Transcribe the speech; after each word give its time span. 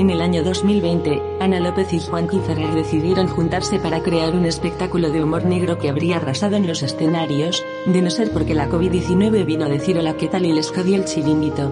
En 0.00 0.08
el 0.08 0.22
año 0.22 0.42
2020, 0.42 1.20
Ana 1.40 1.60
López 1.60 1.92
y 1.92 2.00
Juan 2.00 2.26
Ferrer 2.26 2.72
decidieron 2.72 3.26
juntarse 3.26 3.78
para 3.78 4.00
crear 4.00 4.34
un 4.34 4.46
espectáculo 4.46 5.10
de 5.10 5.22
humor 5.22 5.44
negro 5.44 5.76
que 5.76 5.90
habría 5.90 6.16
arrasado 6.16 6.56
en 6.56 6.66
los 6.66 6.82
escenarios, 6.82 7.62
de 7.84 8.00
no 8.00 8.08
ser 8.08 8.30
porque 8.30 8.54
la 8.54 8.66
COVID-19 8.70 9.44
vino 9.44 9.66
a 9.66 9.68
decir 9.68 9.98
hola 9.98 10.16
qué 10.16 10.26
tal 10.26 10.46
y 10.46 10.54
les 10.54 10.70
jodió 10.70 10.96
el 10.96 11.04
chiringuito. 11.04 11.70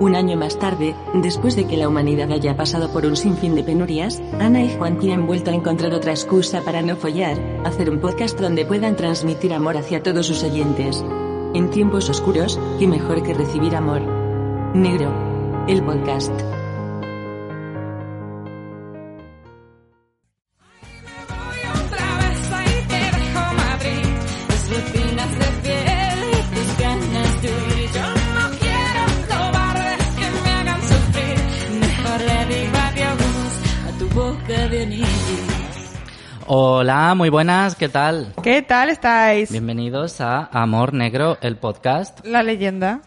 Un 0.00 0.14
año 0.16 0.38
más 0.38 0.58
tarde, 0.58 0.94
después 1.12 1.56
de 1.56 1.66
que 1.66 1.76
la 1.76 1.90
humanidad 1.90 2.32
haya 2.32 2.56
pasado 2.56 2.90
por 2.90 3.04
un 3.04 3.16
sinfín 3.16 3.54
de 3.54 3.64
penurias, 3.64 4.22
Ana 4.40 4.64
y 4.64 4.74
Juanqui 4.74 5.12
han 5.12 5.26
vuelto 5.26 5.50
a 5.50 5.54
encontrar 5.54 5.92
otra 5.92 6.12
excusa 6.12 6.62
para 6.62 6.80
no 6.80 6.96
follar, 6.96 7.36
hacer 7.66 7.90
un 7.90 8.00
podcast 8.00 8.40
donde 8.40 8.64
puedan 8.64 8.96
transmitir 8.96 9.52
amor 9.52 9.76
hacia 9.76 10.02
todos 10.02 10.26
sus 10.26 10.42
oyentes. 10.42 11.04
En 11.52 11.68
tiempos 11.68 12.08
oscuros, 12.08 12.58
¿qué 12.78 12.86
mejor 12.86 13.22
que 13.22 13.34
recibir 13.34 13.76
amor? 13.76 14.00
Negro. 14.72 15.12
El 15.68 15.82
podcast. 15.82 16.32
Hola, 36.84 37.14
muy 37.14 37.30
buenas, 37.30 37.76
¿qué 37.76 37.88
tal? 37.88 38.34
¿Qué 38.42 38.60
tal 38.60 38.90
estáis? 38.90 39.50
Bienvenidos 39.50 40.20
a 40.20 40.50
Amor 40.52 40.92
Negro, 40.92 41.38
el 41.40 41.56
podcast, 41.56 42.22
La 42.26 42.42
leyenda. 42.42 43.00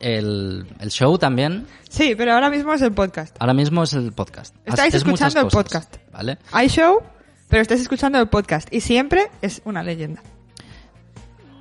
el, 0.00 0.66
el 0.80 0.88
show 0.90 1.18
también. 1.18 1.66
Sí, 1.90 2.14
pero 2.16 2.32
ahora 2.32 2.48
mismo 2.48 2.72
es 2.72 2.80
el 2.80 2.92
podcast. 2.92 3.36
Ahora 3.38 3.52
mismo 3.52 3.82
es 3.82 3.92
el 3.92 4.12
podcast. 4.12 4.54
Estáis 4.64 4.94
Es 4.94 5.02
escuchando 5.02 5.40
el 5.40 5.44
cosas, 5.44 5.62
podcast. 5.62 5.96
¿Vale? 6.10 6.38
Hay 6.52 6.68
show, 6.68 7.02
pero 7.50 7.60
estáis 7.60 7.82
escuchando 7.82 8.18
el 8.18 8.28
podcast. 8.28 8.72
Y 8.72 8.80
siempre 8.80 9.28
es 9.42 9.60
una 9.66 9.82
leyenda. 9.82 10.22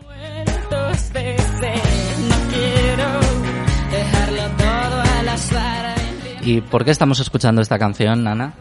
Muertos 0.04 1.12
de 1.12 1.38
sed 1.60 2.30
No 2.30 2.36
quiero 2.50 3.20
dejarlo 3.92 4.56
todo 4.56 5.02
al 5.20 5.28
azar 5.28 5.96
¿Y 6.44 6.62
por 6.62 6.86
qué 6.86 6.92
estamos 6.92 7.20
escuchando 7.20 7.62
esta 7.62 7.78
canción, 7.78 8.26
Ana? 8.26 8.54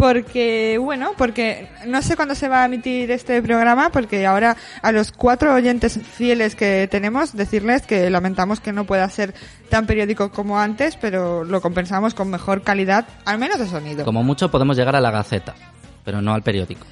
Porque, 0.00 0.78
bueno, 0.78 1.12
porque 1.18 1.68
no 1.86 2.00
sé 2.00 2.16
cuándo 2.16 2.34
se 2.34 2.48
va 2.48 2.62
a 2.62 2.64
emitir 2.64 3.10
este 3.10 3.42
programa, 3.42 3.90
porque 3.90 4.26
ahora 4.26 4.56
a 4.80 4.92
los 4.92 5.12
cuatro 5.12 5.52
oyentes 5.52 6.00
fieles 6.02 6.54
que 6.54 6.88
tenemos, 6.90 7.36
decirles 7.36 7.82
que 7.82 8.08
lamentamos 8.08 8.60
que 8.60 8.72
no 8.72 8.86
pueda 8.86 9.06
ser 9.10 9.34
tan 9.68 9.84
periódico 9.84 10.30
como 10.30 10.58
antes, 10.58 10.96
pero 10.96 11.44
lo 11.44 11.60
compensamos 11.60 12.14
con 12.14 12.30
mejor 12.30 12.62
calidad, 12.62 13.06
al 13.26 13.36
menos 13.36 13.58
de 13.58 13.66
sonido. 13.66 14.06
Como 14.06 14.22
mucho 14.22 14.50
podemos 14.50 14.74
llegar 14.74 14.96
a 14.96 15.02
la 15.02 15.10
Gaceta, 15.10 15.54
pero 16.02 16.22
no 16.22 16.32
al 16.32 16.42
periódico. 16.42 16.86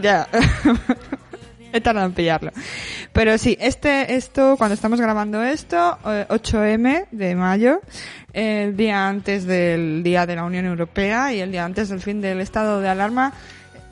Ya. 0.00 0.26
He 1.72 1.80
tardado 1.80 2.06
en 2.06 2.12
pillarlo. 2.12 2.52
Pero 3.12 3.36
sí, 3.38 3.56
este, 3.60 4.14
esto, 4.14 4.56
cuando 4.56 4.74
estamos 4.74 5.00
grabando 5.00 5.42
esto, 5.42 5.98
eh, 6.06 6.26
8M 6.28 7.06
de 7.10 7.34
mayo, 7.34 7.80
eh, 8.32 8.64
el 8.64 8.76
día 8.76 9.08
antes 9.08 9.46
del 9.46 10.02
Día 10.02 10.26
de 10.26 10.36
la 10.36 10.44
Unión 10.44 10.66
Europea 10.66 11.32
y 11.32 11.40
el 11.40 11.50
día 11.50 11.64
antes 11.64 11.88
del 11.88 12.00
fin 12.00 12.20
del 12.20 12.40
estado 12.40 12.80
de 12.80 12.88
alarma, 12.88 13.32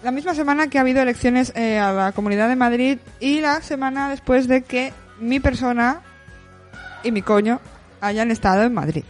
la 0.03 0.11
misma 0.11 0.35
semana 0.35 0.69
que 0.69 0.79
ha 0.79 0.83
habido 0.83 1.03
elecciones 1.03 1.53
eh, 1.57 1.79
a 1.79 1.93
la 1.93 2.13
Comunidad 2.13 2.49
de 2.49 2.57
Madrid 2.57 2.99
y 3.19 3.41
la 3.41 3.61
semana 3.63 4.11
después 4.11 4.49
de 4.49 4.63
que 4.63 4.93
mi 5.19 5.41
persona 5.41 6.01
y 7.03 7.13
mi 7.13 7.23
coño 7.23 7.61
hayan 8.01 8.31
estado 8.31 8.63
en 8.63 8.75
Madrid. 8.75 9.05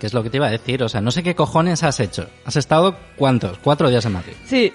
¿Qué 0.00 0.06
es 0.06 0.14
lo 0.14 0.22
que 0.22 0.30
te 0.30 0.36
iba 0.36 0.46
a 0.46 0.50
decir? 0.50 0.82
O 0.82 0.88
sea, 0.88 1.00
no 1.00 1.10
sé 1.10 1.22
qué 1.22 1.34
cojones 1.34 1.82
has 1.82 2.00
hecho. 2.00 2.28
¿Has 2.44 2.56
estado 2.56 2.96
cuántos? 3.16 3.58
Cuatro 3.58 3.88
días 3.88 4.04
en 4.04 4.12
Madrid. 4.12 4.34
Sí, 4.44 4.72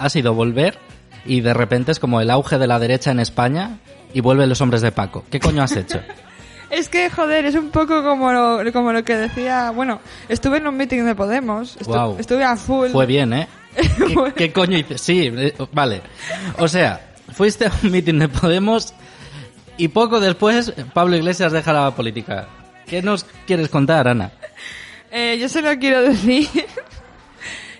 Has 0.00 0.16
ido 0.16 0.32
volver 0.32 0.78
y 1.24 1.40
de 1.40 1.54
repente 1.54 1.92
es 1.92 1.98
como 1.98 2.20
el 2.20 2.30
auge 2.30 2.58
de 2.58 2.66
la 2.66 2.78
derecha 2.78 3.10
en 3.10 3.20
España 3.20 3.78
y 4.12 4.20
vuelven 4.20 4.48
los 4.48 4.60
hombres 4.60 4.82
de 4.82 4.92
Paco. 4.92 5.24
¿Qué 5.30 5.40
coño 5.40 5.62
has 5.62 5.72
hecho? 5.72 6.00
Es 6.70 6.88
que, 6.88 7.10
joder, 7.10 7.46
es 7.46 7.56
un 7.56 7.70
poco 7.70 8.04
como 8.04 8.30
lo, 8.30 8.72
como 8.72 8.92
lo 8.92 9.02
que 9.02 9.16
decía... 9.16 9.72
Bueno, 9.72 10.00
estuve 10.28 10.58
en 10.58 10.68
un 10.68 10.76
meeting 10.76 11.02
de 11.02 11.16
Podemos. 11.16 11.76
estu-. 11.80 12.16
Estuve 12.20 12.44
a 12.44 12.54
full. 12.56 12.90
Fue 12.90 13.06
bien, 13.06 13.32
¿eh? 13.32 13.48
¿Qué, 13.74 14.32
qué 14.36 14.52
coño 14.52 14.78
hice? 14.78 14.96
Sí, 14.96 15.32
eh, 15.36 15.52
vale. 15.72 16.00
O 16.58 16.68
sea, 16.68 17.00
fuiste 17.32 17.66
a 17.66 17.72
un 17.82 17.90
meeting 17.90 18.20
de 18.20 18.28
Podemos 18.28 18.94
y 19.78 19.88
poco 19.88 20.20
después 20.20 20.72
Pablo 20.94 21.16
Iglesias 21.16 21.50
deja 21.50 21.72
la 21.72 21.90
política. 21.90 22.46
¿Qué 22.86 23.02
nos 23.02 23.24
quieres 23.46 23.68
contar, 23.68 24.06
Ana? 24.08 24.30
Eh, 25.12 25.38
yo 25.40 25.48
solo 25.48 25.76
quiero 25.80 26.02
decir 26.02 26.46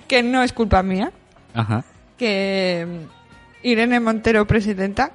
que 0.09 0.21
no 0.21 0.43
es 0.43 0.53
culpa 0.53 0.83
mía. 0.83 1.13
Ajá. 1.55 1.85
Que 2.19 2.85
Irene 3.63 4.01
Montero, 4.01 4.47
presidenta. 4.47 5.13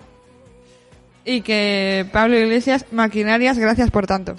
Y 1.23 1.41
que 1.41 2.06
Pablo 2.11 2.38
Iglesias, 2.38 2.85
maquinarias, 2.91 3.57
gracias 3.57 3.89
por 3.89 4.06
tanto. 4.06 4.35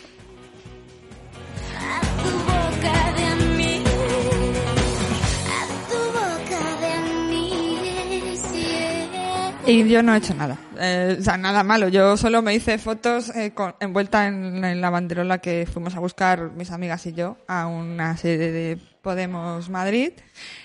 Y 9.67 9.89
yo 9.89 10.03
no 10.03 10.15
he 10.15 10.19
hecho 10.19 10.35
nada. 10.35 10.57
Eh, 10.79 11.17
o 11.19 11.23
sea, 11.23 11.37
nada 11.37 11.65
malo. 11.65 11.89
Yo 11.89 12.17
solo 12.17 12.41
me 12.41 12.55
hice 12.55 12.79
fotos 12.79 13.35
eh, 13.35 13.53
con- 13.53 13.75
envuelta 13.81 14.29
en, 14.29 14.81
la 14.81 14.91
banderola 14.91 15.39
que 15.39 15.67
fuimos 15.71 15.97
a 15.97 16.01
buscar 16.01 16.53
mis 16.53 16.71
amigas 16.71 17.05
y 17.07 17.13
yo 17.15 17.37
a 17.49 17.67
una 17.67 18.17
sede 18.17 18.53
de 18.53 18.79
Podemos 19.03 19.69
Madrid. 19.69 20.13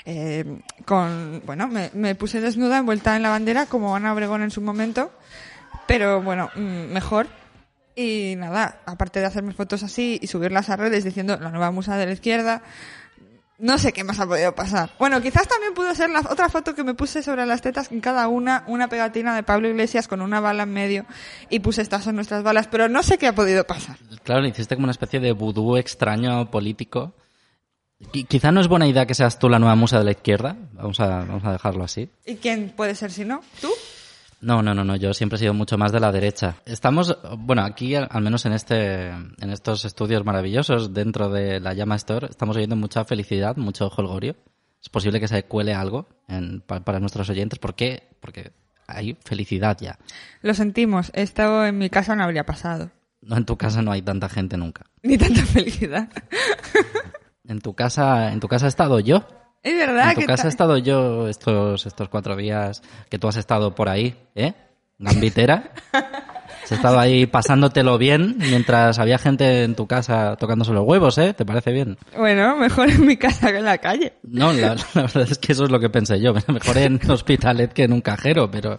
Eh, 0.05 0.59
con, 0.85 1.41
bueno, 1.45 1.67
me, 1.67 1.89
me 1.93 2.13
puse 2.13 2.41
desnuda 2.41 2.77
envuelta 2.77 3.15
en 3.15 3.23
la 3.23 3.29
bandera 3.29 3.65
como 3.65 3.95
Ana 3.95 4.13
Obregón 4.13 4.43
en 4.43 4.51
su 4.51 4.61
momento. 4.61 5.11
Pero 5.87 6.21
bueno, 6.21 6.49
mm, 6.55 6.93
mejor. 6.93 7.27
Y 7.95 8.35
nada, 8.37 8.81
aparte 8.85 9.19
de 9.19 9.25
hacerme 9.25 9.53
fotos 9.53 9.83
así 9.83 10.19
y 10.21 10.27
subirlas 10.27 10.69
a 10.69 10.75
redes 10.77 11.03
diciendo 11.03 11.37
la 11.41 11.49
nueva 11.49 11.71
musa 11.71 11.97
de 11.97 12.05
la 12.05 12.13
izquierda, 12.13 12.61
no 13.61 13.77
sé 13.77 13.93
qué 13.93 14.03
más 14.03 14.19
ha 14.19 14.27
podido 14.27 14.53
pasar. 14.53 14.91
Bueno, 14.99 15.21
quizás 15.21 15.47
también 15.47 15.73
pudo 15.73 15.93
ser 15.95 16.09
la 16.09 16.19
otra 16.19 16.49
foto 16.49 16.75
que 16.75 16.83
me 16.83 16.93
puse 16.95 17.23
sobre 17.23 17.45
las 17.45 17.61
tetas, 17.61 17.91
en 17.91 18.01
cada 18.01 18.27
una, 18.27 18.63
una 18.67 18.89
pegatina 18.89 19.35
de 19.35 19.43
Pablo 19.43 19.69
Iglesias 19.69 20.07
con 20.07 20.21
una 20.21 20.39
bala 20.39 20.63
en 20.63 20.73
medio 20.73 21.05
y 21.49 21.59
puse 21.59 21.81
estas 21.81 22.03
son 22.03 22.15
nuestras 22.15 22.43
balas, 22.43 22.67
pero 22.67 22.89
no 22.89 23.01
sé 23.03 23.17
qué 23.17 23.27
ha 23.27 23.35
podido 23.35 23.63
pasar. 23.65 23.97
Claro, 24.23 24.45
hiciste 24.45 24.75
como 24.75 24.85
una 24.85 24.91
especie 24.91 25.19
de 25.19 25.31
vudú 25.31 25.77
extraño 25.77 26.49
político. 26.51 27.13
Qui- 28.11 28.25
Quizá 28.27 28.51
no 28.51 28.61
es 28.61 28.67
buena 28.67 28.87
idea 28.87 29.05
que 29.05 29.13
seas 29.13 29.37
tú 29.37 29.47
la 29.47 29.59
nueva 29.59 29.75
musa 29.75 29.99
de 29.99 30.05
la 30.05 30.11
izquierda. 30.11 30.55
Vamos 30.73 30.99
a, 30.99 31.07
vamos 31.19 31.45
a 31.45 31.51
dejarlo 31.51 31.83
así. 31.83 32.09
¿Y 32.25 32.35
quién 32.37 32.73
puede 32.75 32.95
ser 32.95 33.11
si 33.11 33.25
no? 33.25 33.41
¿Tú? 33.61 33.69
No, 34.41 34.61
no, 34.63 34.73
no, 34.73 34.83
no. 34.83 34.95
Yo 34.95 35.13
siempre 35.13 35.35
he 35.35 35.39
sido 35.39 35.53
mucho 35.53 35.77
más 35.77 35.91
de 35.91 35.99
la 35.99 36.11
derecha. 36.11 36.55
Estamos, 36.65 37.15
bueno, 37.37 37.63
aquí, 37.63 37.93
al 37.95 38.21
menos 38.21 38.45
en 38.45 38.53
este, 38.53 39.09
en 39.09 39.49
estos 39.51 39.85
estudios 39.85 40.25
maravillosos 40.25 40.93
dentro 40.93 41.29
de 41.29 41.59
la 41.59 41.73
Llama 41.73 41.95
Store, 41.95 42.27
estamos 42.29 42.57
oyendo 42.57 42.75
mucha 42.75 43.05
felicidad, 43.05 43.55
mucho 43.57 43.89
jolgorio. 43.89 44.35
Es 44.81 44.89
posible 44.89 45.19
que 45.19 45.27
se 45.27 45.43
cuele 45.43 45.75
algo 45.75 46.07
en- 46.27 46.61
para 46.61 46.99
nuestros 46.99 47.29
oyentes. 47.29 47.59
¿Por 47.59 47.75
qué? 47.75 48.09
Porque 48.19 48.51
hay 48.87 49.15
felicidad 49.23 49.77
ya. 49.79 49.99
Lo 50.41 50.55
sentimos, 50.55 51.11
esto 51.13 51.63
en 51.65 51.77
mi 51.77 51.91
casa 51.91 52.15
no 52.15 52.23
habría 52.23 52.45
pasado. 52.45 52.89
No, 53.21 53.37
en 53.37 53.45
tu 53.45 53.55
casa 53.57 53.83
no 53.83 53.91
hay 53.91 54.01
tanta 54.01 54.27
gente 54.27 54.57
nunca. 54.57 54.87
Ni 55.03 55.19
tanta 55.19 55.41
felicidad. 55.45 56.09
En 57.47 57.59
tu 57.61 57.75
casa, 57.75 58.31
en 58.33 58.39
tu 58.39 58.47
casa 58.47 58.65
he 58.65 58.69
estado 58.69 58.99
yo. 58.99 59.23
Es 59.63 59.75
verdad 59.75 60.09
En 60.09 60.15
tu 60.15 60.21
que 60.21 60.27
casa 60.27 60.47
he 60.47 60.49
estado 60.49 60.77
yo 60.77 61.27
estos, 61.27 61.85
estos 61.85 62.09
cuatro 62.09 62.35
días 62.35 62.81
que 63.09 63.19
tú 63.19 63.27
has 63.27 63.35
estado 63.37 63.75
por 63.75 63.89
ahí, 63.89 64.15
¿eh? 64.35 64.53
Gambitera. 64.97 65.71
Has 66.63 66.71
estado 66.73 66.99
ahí 66.99 67.25
pasándotelo 67.25 67.97
bien 67.97 68.35
mientras 68.37 68.99
había 68.99 69.17
gente 69.17 69.63
en 69.63 69.75
tu 69.75 69.87
casa 69.87 70.35
tocándose 70.37 70.71
los 70.71 70.85
huevos, 70.85 71.17
¿eh? 71.17 71.33
¿Te 71.33 71.43
parece 71.43 71.71
bien? 71.71 71.97
Bueno, 72.15 72.55
mejor 72.55 72.87
en 72.89 73.03
mi 73.05 73.17
casa 73.17 73.51
que 73.51 73.57
en 73.57 73.65
la 73.65 73.79
calle. 73.79 74.13
No, 74.23 74.53
la, 74.53 74.75
la 74.93 75.01
verdad 75.01 75.27
es 75.29 75.39
que 75.39 75.53
eso 75.53 75.65
es 75.65 75.71
lo 75.71 75.79
que 75.79 75.89
pensé 75.89 76.21
yo. 76.21 76.33
Mejor 76.33 76.77
en 76.77 76.99
Hospitalet 77.09 77.73
que 77.73 77.83
en 77.85 77.93
un 77.93 78.01
cajero, 78.01 78.49
pero, 78.51 78.77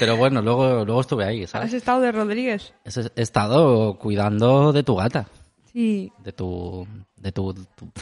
pero 0.00 0.16
bueno, 0.16 0.40
luego, 0.40 0.84
luego 0.86 1.02
estuve 1.02 1.24
ahí, 1.26 1.44
¿Has 1.44 1.50
¿sabes? 1.50 1.74
estado 1.74 2.00
de 2.00 2.12
Rodríguez? 2.12 2.72
He 2.84 2.90
he 3.14 3.22
estado 3.22 3.98
cuidando 3.98 4.72
de 4.72 4.82
tu 4.82 4.96
gata, 4.96 5.26
Sí, 5.70 6.10
de 6.24 6.32
tu, 6.32 6.86
de 7.16 7.30
tu, 7.30 7.52
tu- 7.52 7.92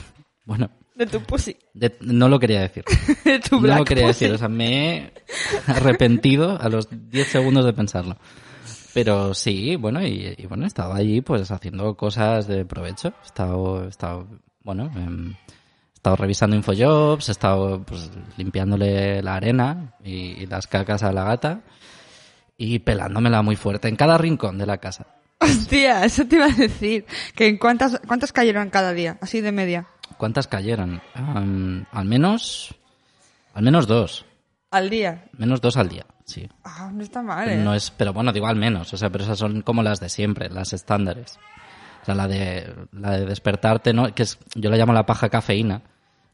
bueno, 0.45 0.71
de 1.01 1.07
tu 1.07 1.21
pussy. 1.23 1.57
de- 1.75 1.97
no 2.01 2.29
lo 2.29 2.39
quería 2.39 2.61
decir. 2.61 2.85
De 3.25 3.41
tu 3.41 3.57
no 3.57 3.63
black 3.63 3.79
lo 3.79 3.85
quería 3.85 4.07
pussy. 4.09 4.25
decir, 4.27 4.35
o 4.35 4.39
sea, 4.39 4.49
me 4.49 4.97
he 4.99 5.13
arrepentido 5.67 6.61
a 6.61 6.69
los 6.69 6.89
10 6.91 7.27
segundos 7.27 7.65
de 7.65 7.73
pensarlo. 7.73 8.17
Pero 8.93 9.35
sí, 9.35 9.77
bueno, 9.77 10.05
y, 10.05 10.35
y 10.37 10.47
bueno, 10.47 10.65
he 10.65 10.67
estado 10.67 10.93
allí 10.95 11.21
pues 11.21 11.51
haciendo 11.51 11.97
cosas 11.97 12.47
de 12.49 12.65
provecho. 12.65 13.15
He 13.23 13.27
estado, 13.27 13.85
he 13.85 13.89
estado 13.89 14.27
bueno, 14.63 14.91
em, 14.97 15.31
he 15.33 15.95
estado 15.95 16.17
revisando 16.17 16.57
Infojobs, 16.57 17.29
he 17.29 17.33
estado 17.33 17.83
pues 17.85 18.11
limpiándole 18.37 19.23
la 19.23 19.37
arena 19.37 19.95
y, 20.05 20.43
y 20.43 20.47
las 20.47 20.67
cacas 20.67 21.03
a 21.03 21.13
la 21.13 21.25
gata 21.25 21.61
y 22.59 22.81
pelándomela 22.81 23.43
muy 23.43 23.57
fuerte 23.57 23.89
en 23.89 23.97
cada 23.97 24.19
rincón 24.19 24.59
de 24.59 24.67
la 24.67 24.79
casa. 24.79 25.07
Hostia, 25.39 26.05
eso 26.05 26.27
te 26.27 26.37
iba 26.37 26.45
a 26.47 26.49
decir. 26.49 27.07
Que 27.35 27.47
en 27.49 27.57
cuántas, 27.57 27.99
¿Cuántas 28.07 28.33
cayeron 28.33 28.69
cada 28.71 28.93
día? 28.93 29.17
Así 29.23 29.41
de 29.41 29.53
media. 29.53 29.87
¿Cuántas 30.21 30.49
cayeron? 30.49 31.01
Am, 31.15 31.87
al 31.91 32.05
menos... 32.05 32.75
Al 33.55 33.63
menos 33.63 33.87
dos. 33.87 34.27
Al 34.71 34.91
día. 34.91 35.25
Menos 35.39 35.63
dos 35.63 35.79
al 35.79 35.89
día, 35.89 36.05
sí. 36.27 36.47
Ah, 36.63 36.91
no 36.93 37.03
está 37.03 37.23
mal, 37.23 37.49
¿eh? 37.49 37.57
No 37.57 37.73
es, 37.73 37.91
pero 37.91 38.13
bueno, 38.13 38.31
digo 38.31 38.47
al 38.47 38.57
menos, 38.57 38.93
o 38.93 38.99
sea, 38.99 39.09
pero 39.09 39.25
esas 39.25 39.39
son 39.39 39.63
como 39.63 39.83
las 39.83 39.99
de 39.99 40.11
siempre, 40.11 40.51
las 40.51 40.75
estándares. 40.75 41.39
O 42.03 42.05
sea, 42.05 42.15
la 42.15 42.29
de, 42.29 42.71
la 42.93 43.13
de 43.13 43.25
despertarte, 43.25 43.95
¿no? 43.95 44.15
Que 44.15 44.25
es, 44.25 44.39
yo 44.55 44.69
la 44.69 44.77
llamo 44.77 44.93
la 44.93 45.07
paja 45.07 45.31
cafeína, 45.31 45.85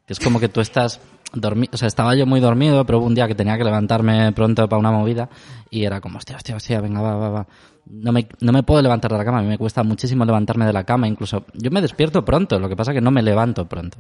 es 0.06 0.20
como 0.20 0.40
que 0.40 0.48
tú 0.48 0.60
estás 0.60 1.00
dormido, 1.32 1.70
o 1.74 1.76
sea, 1.76 1.88
estaba 1.88 2.14
yo 2.14 2.26
muy 2.26 2.40
dormido, 2.40 2.84
pero 2.86 2.98
hubo 2.98 3.06
un 3.06 3.14
día 3.14 3.26
que 3.26 3.34
tenía 3.34 3.58
que 3.58 3.64
levantarme 3.64 4.32
pronto 4.32 4.68
para 4.68 4.78
una 4.78 4.92
movida 4.92 5.28
y 5.70 5.84
era 5.84 6.00
como, 6.00 6.18
hostia, 6.18 6.36
hostia, 6.36 6.56
hostia, 6.56 6.80
venga, 6.80 7.00
va, 7.00 7.16
va, 7.16 7.28
va. 7.30 7.46
No 7.86 8.12
me, 8.12 8.26
no 8.40 8.52
me 8.52 8.62
puedo 8.62 8.82
levantar 8.82 9.12
de 9.12 9.18
la 9.18 9.24
cama, 9.24 9.38
a 9.38 9.42
mí 9.42 9.48
me 9.48 9.58
cuesta 9.58 9.82
muchísimo 9.82 10.24
levantarme 10.24 10.66
de 10.66 10.72
la 10.72 10.84
cama, 10.84 11.06
incluso 11.06 11.44
yo 11.54 11.70
me 11.70 11.80
despierto 11.80 12.24
pronto, 12.24 12.58
lo 12.58 12.68
que 12.68 12.76
pasa 12.76 12.92
que 12.92 13.00
no 13.00 13.10
me 13.10 13.22
levanto 13.22 13.66
pronto. 13.66 13.98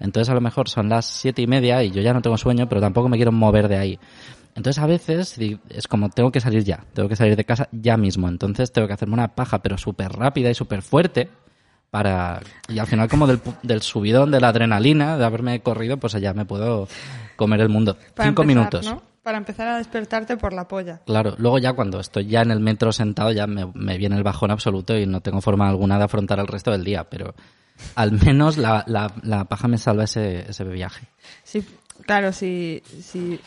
Entonces 0.00 0.28
a 0.28 0.34
lo 0.34 0.40
mejor 0.40 0.68
son 0.68 0.88
las 0.88 1.06
siete 1.06 1.42
y 1.42 1.46
media 1.46 1.82
y 1.82 1.90
yo 1.90 2.02
ya 2.02 2.12
no 2.12 2.20
tengo 2.20 2.36
sueño, 2.36 2.68
pero 2.68 2.80
tampoco 2.80 3.08
me 3.08 3.16
quiero 3.16 3.32
mover 3.32 3.68
de 3.68 3.78
ahí. 3.78 3.98
Entonces 4.54 4.82
a 4.82 4.86
veces 4.86 5.38
es 5.68 5.88
como 5.88 6.10
tengo 6.10 6.30
que 6.30 6.40
salir 6.40 6.62
ya, 6.62 6.84
tengo 6.92 7.08
que 7.08 7.16
salir 7.16 7.36
de 7.36 7.44
casa 7.44 7.68
ya 7.72 7.96
mismo. 7.96 8.28
Entonces 8.28 8.72
tengo 8.72 8.86
que 8.86 8.94
hacerme 8.94 9.14
una 9.14 9.34
paja, 9.34 9.60
pero 9.62 9.78
súper 9.78 10.12
rápida 10.12 10.50
y 10.50 10.54
súper 10.54 10.82
fuerte 10.82 11.30
para... 11.94 12.40
Y 12.66 12.80
al 12.80 12.88
final 12.88 13.08
como 13.08 13.28
del, 13.28 13.40
del 13.62 13.80
subidón 13.80 14.32
de 14.32 14.40
la 14.40 14.48
adrenalina, 14.48 15.16
de 15.16 15.24
haberme 15.24 15.60
corrido, 15.60 15.96
pues 15.96 16.12
ya 16.14 16.34
me 16.34 16.44
puedo 16.44 16.88
comer 17.36 17.60
el 17.60 17.68
mundo. 17.68 17.96
Para 18.16 18.30
Cinco 18.30 18.42
empezar, 18.42 18.46
minutos. 18.46 18.86
¿no? 18.86 19.00
Para 19.22 19.38
empezar 19.38 19.68
a 19.68 19.76
despertarte 19.76 20.36
por 20.36 20.52
la 20.52 20.66
polla. 20.66 21.02
Claro, 21.06 21.36
luego 21.38 21.58
ya 21.58 21.74
cuando 21.74 22.00
estoy 22.00 22.26
ya 22.26 22.42
en 22.42 22.50
el 22.50 22.58
metro 22.58 22.90
sentado 22.90 23.30
ya 23.30 23.46
me, 23.46 23.70
me 23.74 23.96
viene 23.96 24.16
el 24.16 24.24
bajón 24.24 24.50
absoluto 24.50 24.98
y 24.98 25.06
no 25.06 25.20
tengo 25.20 25.40
forma 25.40 25.68
alguna 25.68 25.96
de 25.96 26.02
afrontar 26.02 26.40
el 26.40 26.48
resto 26.48 26.72
del 26.72 26.82
día, 26.82 27.04
pero 27.04 27.32
al 27.94 28.10
menos 28.10 28.58
la, 28.58 28.82
la, 28.88 29.12
la 29.22 29.44
paja 29.44 29.68
me 29.68 29.78
salva 29.78 30.02
ese, 30.02 30.50
ese 30.50 30.64
viaje. 30.64 31.06
Sí, 31.44 31.64
claro, 32.04 32.32
sí, 32.32 32.82
sí. 33.04 33.38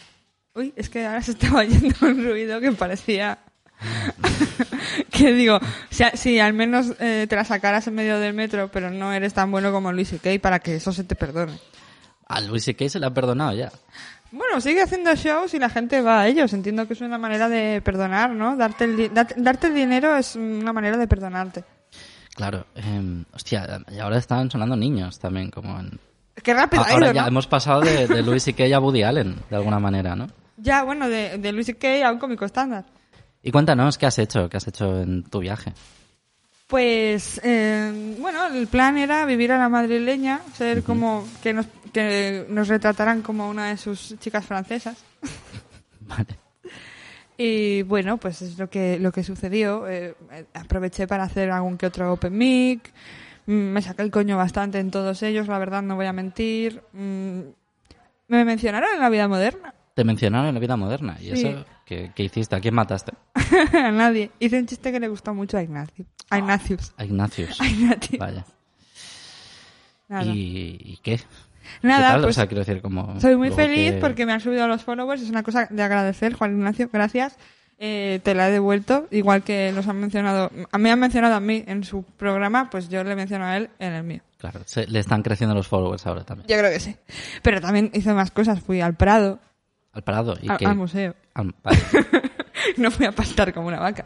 Uy, 0.55 0.71
es 0.77 0.89
que 0.89 1.05
ahora 1.05 1.21
se 1.21 1.31
estaba 1.31 1.59
oyendo 1.59 1.95
un 2.01 2.23
ruido 2.23 2.61
que 2.61 2.71
parecía... 2.71 3.39
que 5.11 5.33
digo, 5.33 5.59
si, 5.89 6.03
si 6.13 6.39
al 6.39 6.53
menos 6.53 6.93
eh, 6.99 7.25
te 7.29 7.35
la 7.35 7.43
sacaras 7.45 7.87
en 7.87 7.95
medio 7.95 8.19
del 8.19 8.33
metro, 8.33 8.69
pero 8.71 8.89
no 8.89 9.13
eres 9.13 9.33
tan 9.33 9.51
bueno 9.51 9.71
como 9.71 9.91
Luis 9.91 10.13
y 10.23 10.39
para 10.39 10.59
que 10.59 10.75
eso 10.75 10.91
se 10.91 11.03
te 11.03 11.15
perdone. 11.15 11.57
A 12.27 12.41
Luis 12.41 12.65
C.K. 12.65 12.89
se 12.89 12.99
le 12.99 13.05
ha 13.05 13.13
perdonado 13.13 13.53
ya. 13.53 13.71
Bueno, 14.31 14.59
sigue 14.59 14.81
haciendo 14.81 15.15
shows 15.15 15.53
y 15.53 15.59
la 15.59 15.69
gente 15.69 16.01
va 16.01 16.21
a 16.21 16.27
ellos. 16.27 16.51
Entiendo 16.51 16.85
que 16.85 16.93
es 16.93 17.01
una 17.01 17.17
manera 17.17 17.47
de 17.47 17.81
perdonar, 17.81 18.31
¿no? 18.31 18.57
Darte 18.57 18.83
el, 18.83 19.11
darte, 19.13 19.67
el 19.67 19.73
dinero 19.73 20.17
es 20.17 20.35
una 20.35 20.73
manera 20.73 20.97
de 20.97 21.07
perdonarte. 21.07 21.63
Claro, 22.35 22.65
eh, 22.75 23.23
hostia, 23.33 23.81
y 23.89 23.99
ahora 23.99 24.17
están 24.17 24.51
sonando 24.51 24.75
niños 24.75 25.17
también, 25.19 25.49
como 25.49 25.79
en... 25.79 25.97
Qué 26.43 26.53
rápido 26.53 26.83
Ah, 26.83 26.87
ha 26.89 26.93
ahora 26.93 27.05
ido, 27.07 27.15
ya 27.15 27.21
¿no? 27.23 27.27
hemos 27.29 27.47
pasado 27.47 27.81
de, 27.81 28.07
de 28.07 28.21
Louis 28.23 28.43
C.K. 28.43 28.65
a 28.75 28.79
Woody 28.79 29.03
Allen, 29.03 29.37
de 29.49 29.55
alguna 29.55 29.79
manera, 29.79 30.15
¿no? 30.15 30.27
Ya, 30.57 30.83
bueno, 30.83 31.07
de, 31.07 31.37
de 31.37 31.51
Luis 31.51 31.69
y 31.69 32.01
a 32.01 32.11
un 32.11 32.19
cómico 32.19 32.45
estándar. 32.45 32.85
Y 33.47 33.51
cuéntanos, 33.51 33.97
¿qué 33.97 34.05
has 34.05 34.19
hecho? 34.19 34.49
¿Qué 34.49 34.57
has 34.57 34.67
hecho 34.67 35.01
en 35.01 35.23
tu 35.23 35.39
viaje? 35.39 35.71
Pues, 36.67 37.39
eh, 37.45 38.17
bueno, 38.19 38.45
el 38.47 38.67
plan 38.67 38.97
era 38.97 39.25
vivir 39.25 39.53
a 39.53 39.57
la 39.57 39.69
madrileña, 39.69 40.41
ser 40.53 40.83
como 40.83 41.25
que 41.41 41.53
nos, 41.53 41.65
que 41.93 42.45
nos 42.49 42.67
retrataran 42.67 43.21
como 43.21 43.47
una 43.49 43.69
de 43.69 43.77
sus 43.77 44.19
chicas 44.19 44.45
francesas. 44.45 44.97
Vale. 46.01 46.37
Y 47.37 47.83
bueno, 47.83 48.17
pues 48.17 48.41
es 48.41 48.57
lo 48.59 48.69
que, 48.69 48.99
lo 48.99 49.13
que 49.13 49.23
sucedió. 49.23 49.87
Eh, 49.87 50.13
aproveché 50.53 51.07
para 51.07 51.23
hacer 51.23 51.49
algún 51.49 51.77
que 51.77 51.85
otro 51.85 52.11
open 52.11 52.37
mic. 52.37 52.91
Mm, 53.45 53.51
Me 53.53 53.81
saqué 53.81 54.01
el 54.01 54.11
coño 54.11 54.35
bastante 54.35 54.77
en 54.79 54.91
todos 54.91 55.23
ellos, 55.23 55.47
la 55.47 55.57
verdad, 55.57 55.81
no 55.83 55.95
voy 55.95 56.07
a 56.07 56.11
mentir. 56.11 56.81
Mm, 56.91 57.39
Me 58.27 58.43
mencionaron 58.43 58.89
en 58.93 58.99
la 58.99 59.07
vida 59.07 59.29
moderna. 59.29 59.73
Te 59.93 60.03
mencionaron 60.03 60.47
en 60.47 60.53
la 60.55 60.59
vida 60.59 60.75
moderna. 60.75 61.15
¿Y 61.21 61.33
Sí. 61.37 61.47
eso 61.47 61.65
qué, 61.87 62.11
qué 62.13 62.23
hiciste? 62.23 62.55
¿A 62.55 62.59
quién 62.59 62.75
mataste? 62.75 63.13
a 63.73 63.91
nadie. 63.91 64.29
Hice 64.39 64.59
un 64.59 64.65
chiste 64.67 64.91
que 64.91 64.99
le 64.99 65.07
gustó 65.07 65.33
mucho 65.33 65.57
a 65.57 65.63
Ignacio. 65.63 66.05
A 66.29 66.37
Ignacius. 66.37 66.93
A 66.97 67.05
Ignacius. 67.05 67.59
A. 67.61 68.17
Vaya. 68.19 68.45
Nada. 70.07 70.25
¿Y, 70.25 70.77
y 70.79 70.99
qué? 71.03 71.19
Nada, 71.81 72.13
pues 72.15 72.27
o 72.27 72.33
sea, 72.33 72.47
quiero 72.47 72.63
decir, 72.63 72.81
como... 72.81 73.19
Soy 73.19 73.35
muy 73.35 73.51
feliz 73.51 73.93
que- 73.93 73.99
porque 73.99 74.25
me 74.25 74.31
han 74.33 74.39
subido 74.41 74.67
los 74.67 74.83
followers. 74.83 75.21
Es 75.21 75.29
una 75.29 75.43
cosa 75.43 75.67
de 75.69 75.83
agradecer, 75.83 76.33
Juan 76.33 76.51
Ignacio. 76.53 76.89
Gracias. 76.91 77.37
Eh, 77.79 78.21
te 78.23 78.33
la 78.33 78.47
he 78.47 78.51
devuelto. 78.51 79.07
Igual 79.11 79.43
que 79.43 79.71
los 79.73 79.87
han 79.87 79.97
mencionado. 79.99 80.49
A 80.71 80.77
mí 80.77 80.89
han 80.89 80.99
mencionado 80.99 81.35
a 81.35 81.39
mí 81.41 81.63
en 81.67 81.83
su 81.83 82.03
programa, 82.03 82.69
pues 82.69 82.87
yo 82.89 83.03
le 83.03 83.15
menciono 83.15 83.45
a 83.45 83.57
él 83.57 83.69
en 83.79 83.93
el 83.93 84.03
mío. 84.03 84.21
Claro, 84.37 84.61
se- 84.65 84.87
le 84.87 84.99
están 84.99 85.23
creciendo 85.23 85.53
los 85.53 85.67
followers 85.67 86.05
ahora 86.07 86.23
también. 86.23 86.47
Yo 86.47 86.57
creo 86.57 86.71
que 86.71 86.79
sí. 86.79 86.95
Pero 87.43 87.59
también 87.59 87.91
hice 87.93 88.13
más 88.13 88.31
cosas. 88.31 88.61
Fui 88.61 88.79
al 88.81 88.95
Prado, 88.95 89.39
Al 89.91 90.03
Prado. 90.03 90.37
¿Y 90.41 90.49
al, 90.49 90.57
qué? 90.57 90.65
al 90.65 90.75
museo. 90.75 91.15
Al- 91.37 91.55
no 92.77 92.91
fui 92.91 93.05
a 93.05 93.11
pastar 93.11 93.53
como 93.53 93.67
una 93.67 93.79
vaca. 93.79 94.05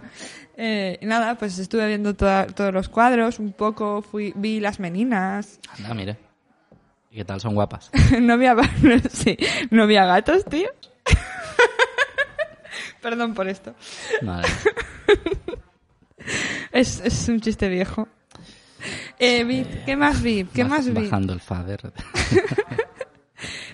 Eh, 0.57 0.99
nada, 1.01 1.35
pues 1.35 1.57
estuve 1.59 1.87
viendo 1.87 2.13
toda- 2.15 2.45
todos 2.47 2.73
los 2.73 2.89
cuadros, 2.89 3.39
un 3.39 3.53
poco, 3.53 4.01
fui, 4.01 4.33
vi 4.35 4.59
las 4.59 4.79
meninas. 4.79 5.59
Anda, 5.77 5.93
mire. 5.93 6.17
¿Y 7.09 7.15
qué 7.17 7.25
tal? 7.25 7.39
Son 7.41 7.55
guapas. 7.55 7.89
no 8.21 8.33
había, 8.33 8.55
sí, 9.11 9.37
no 9.69 9.83
había 9.83 10.05
gatos, 10.05 10.45
tío. 10.45 10.69
Perdón 13.01 13.33
por 13.33 13.47
esto. 13.47 13.73
Vale. 14.21 14.47
Es, 16.71 17.01
es 17.03 17.27
un 17.29 17.41
chiste 17.41 17.67
viejo. 17.67 18.07
Eh, 19.17 19.43
vi- 19.43 19.65
¿Qué 19.85 19.95
más 19.95 20.21
vi? 20.21 20.43
¿Qué 20.45 20.63
Baj- 20.63 20.67
más 20.69 20.85
vi? 20.87 20.93
Bajando 21.05 21.33
el 21.33 21.39
fader. 21.39 21.91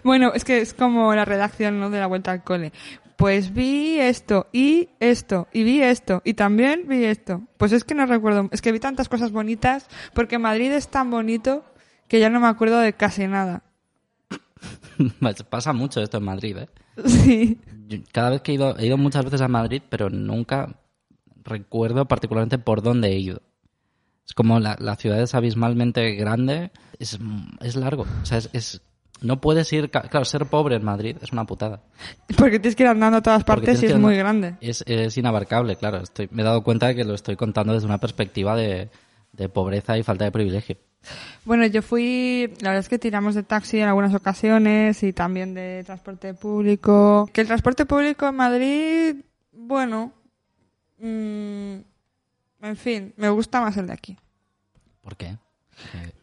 Bueno, 0.03 0.31
es 0.33 0.45
que 0.45 0.59
es 0.61 0.73
como 0.73 1.13
la 1.13 1.25
redacción 1.25 1.79
¿no? 1.79 1.89
de 1.89 1.99
la 1.99 2.07
vuelta 2.07 2.31
al 2.31 2.43
cole. 2.43 2.71
Pues 3.17 3.53
vi 3.53 3.99
esto 3.99 4.47
y 4.53 4.89
esto 4.99 5.47
y 5.51 5.63
vi 5.63 5.81
esto 5.81 6.21
y 6.23 6.35
también 6.35 6.87
vi 6.87 7.03
esto. 7.03 7.41
Pues 7.57 7.71
es 7.71 7.83
que 7.83 7.95
no 7.95 8.05
recuerdo, 8.05 8.47
es 8.51 8.61
que 8.61 8.71
vi 8.71 8.79
tantas 8.79 9.09
cosas 9.09 9.31
bonitas 9.31 9.87
porque 10.13 10.37
Madrid 10.37 10.71
es 10.71 10.87
tan 10.87 11.09
bonito 11.11 11.65
que 12.07 12.19
ya 12.19 12.29
no 12.29 12.39
me 12.39 12.47
acuerdo 12.47 12.79
de 12.79 12.93
casi 12.93 13.27
nada. 13.27 13.63
Pasa 15.49 15.73
mucho 15.73 16.01
esto 16.01 16.17
en 16.17 16.23
Madrid, 16.23 16.57
¿eh? 16.57 16.69
Sí. 17.05 17.59
Yo 17.87 17.97
cada 18.11 18.31
vez 18.31 18.41
que 18.41 18.51
he 18.51 18.55
ido, 18.55 18.77
he 18.77 18.85
ido 18.87 18.97
muchas 18.97 19.23
veces 19.25 19.41
a 19.41 19.47
Madrid, 19.47 19.81
pero 19.89 20.09
nunca 20.09 20.79
recuerdo 21.43 22.05
particularmente 22.07 22.57
por 22.57 22.81
dónde 22.81 23.09
he 23.09 23.17
ido. 23.19 23.41
Es 24.27 24.33
como 24.33 24.59
la, 24.59 24.75
la 24.79 24.95
ciudad 24.95 25.21
es 25.21 25.33
abismalmente 25.35 26.11
grande, 26.15 26.71
es, 26.99 27.17
es 27.61 27.75
largo. 27.75 28.05
O 28.21 28.25
sea, 28.25 28.37
es, 28.39 28.49
es- 28.53 28.81
no 29.21 29.41
puedes 29.41 29.71
ir, 29.73 29.89
claro, 29.89 30.25
ser 30.25 30.45
pobre 30.45 30.75
en 30.75 30.85
Madrid 30.85 31.17
es 31.21 31.31
una 31.31 31.45
putada. 31.45 31.81
Porque 32.37 32.59
tienes 32.59 32.75
que 32.75 32.83
ir 32.83 32.89
andando 32.89 33.17
a 33.17 33.21
todas 33.21 33.43
partes 33.43 33.81
y 33.83 33.87
es 33.87 33.97
muy 33.97 34.17
grande. 34.17 34.55
Es, 34.61 34.83
es 34.87 35.17
inabarcable, 35.17 35.75
claro. 35.75 35.97
Estoy, 35.97 36.29
me 36.31 36.41
he 36.41 36.45
dado 36.45 36.63
cuenta 36.63 36.87
de 36.87 36.95
que 36.95 37.03
lo 37.03 37.13
estoy 37.13 37.35
contando 37.35 37.73
desde 37.73 37.87
una 37.87 37.97
perspectiva 37.97 38.55
de, 38.55 38.89
de 39.33 39.49
pobreza 39.49 39.97
y 39.97 40.03
falta 40.03 40.25
de 40.25 40.31
privilegio. 40.31 40.77
Bueno, 41.45 41.65
yo 41.65 41.81
fui, 41.81 42.53
la 42.59 42.69
verdad 42.69 42.79
es 42.79 42.89
que 42.89 42.99
tiramos 42.99 43.35
de 43.35 43.43
taxi 43.43 43.79
en 43.79 43.87
algunas 43.87 44.13
ocasiones 44.13 45.01
y 45.03 45.13
también 45.13 45.53
de 45.53 45.83
transporte 45.85 46.33
público. 46.33 47.29
Que 47.31 47.41
el 47.41 47.47
transporte 47.47 47.85
público 47.85 48.27
en 48.27 48.35
Madrid, 48.35 49.15
bueno, 49.51 50.11
mm, 50.99 51.75
en 52.61 52.75
fin, 52.75 53.13
me 53.15 53.29
gusta 53.29 53.61
más 53.61 53.77
el 53.77 53.87
de 53.87 53.93
aquí. 53.93 54.17
¿Por 55.01 55.15
qué? 55.15 55.37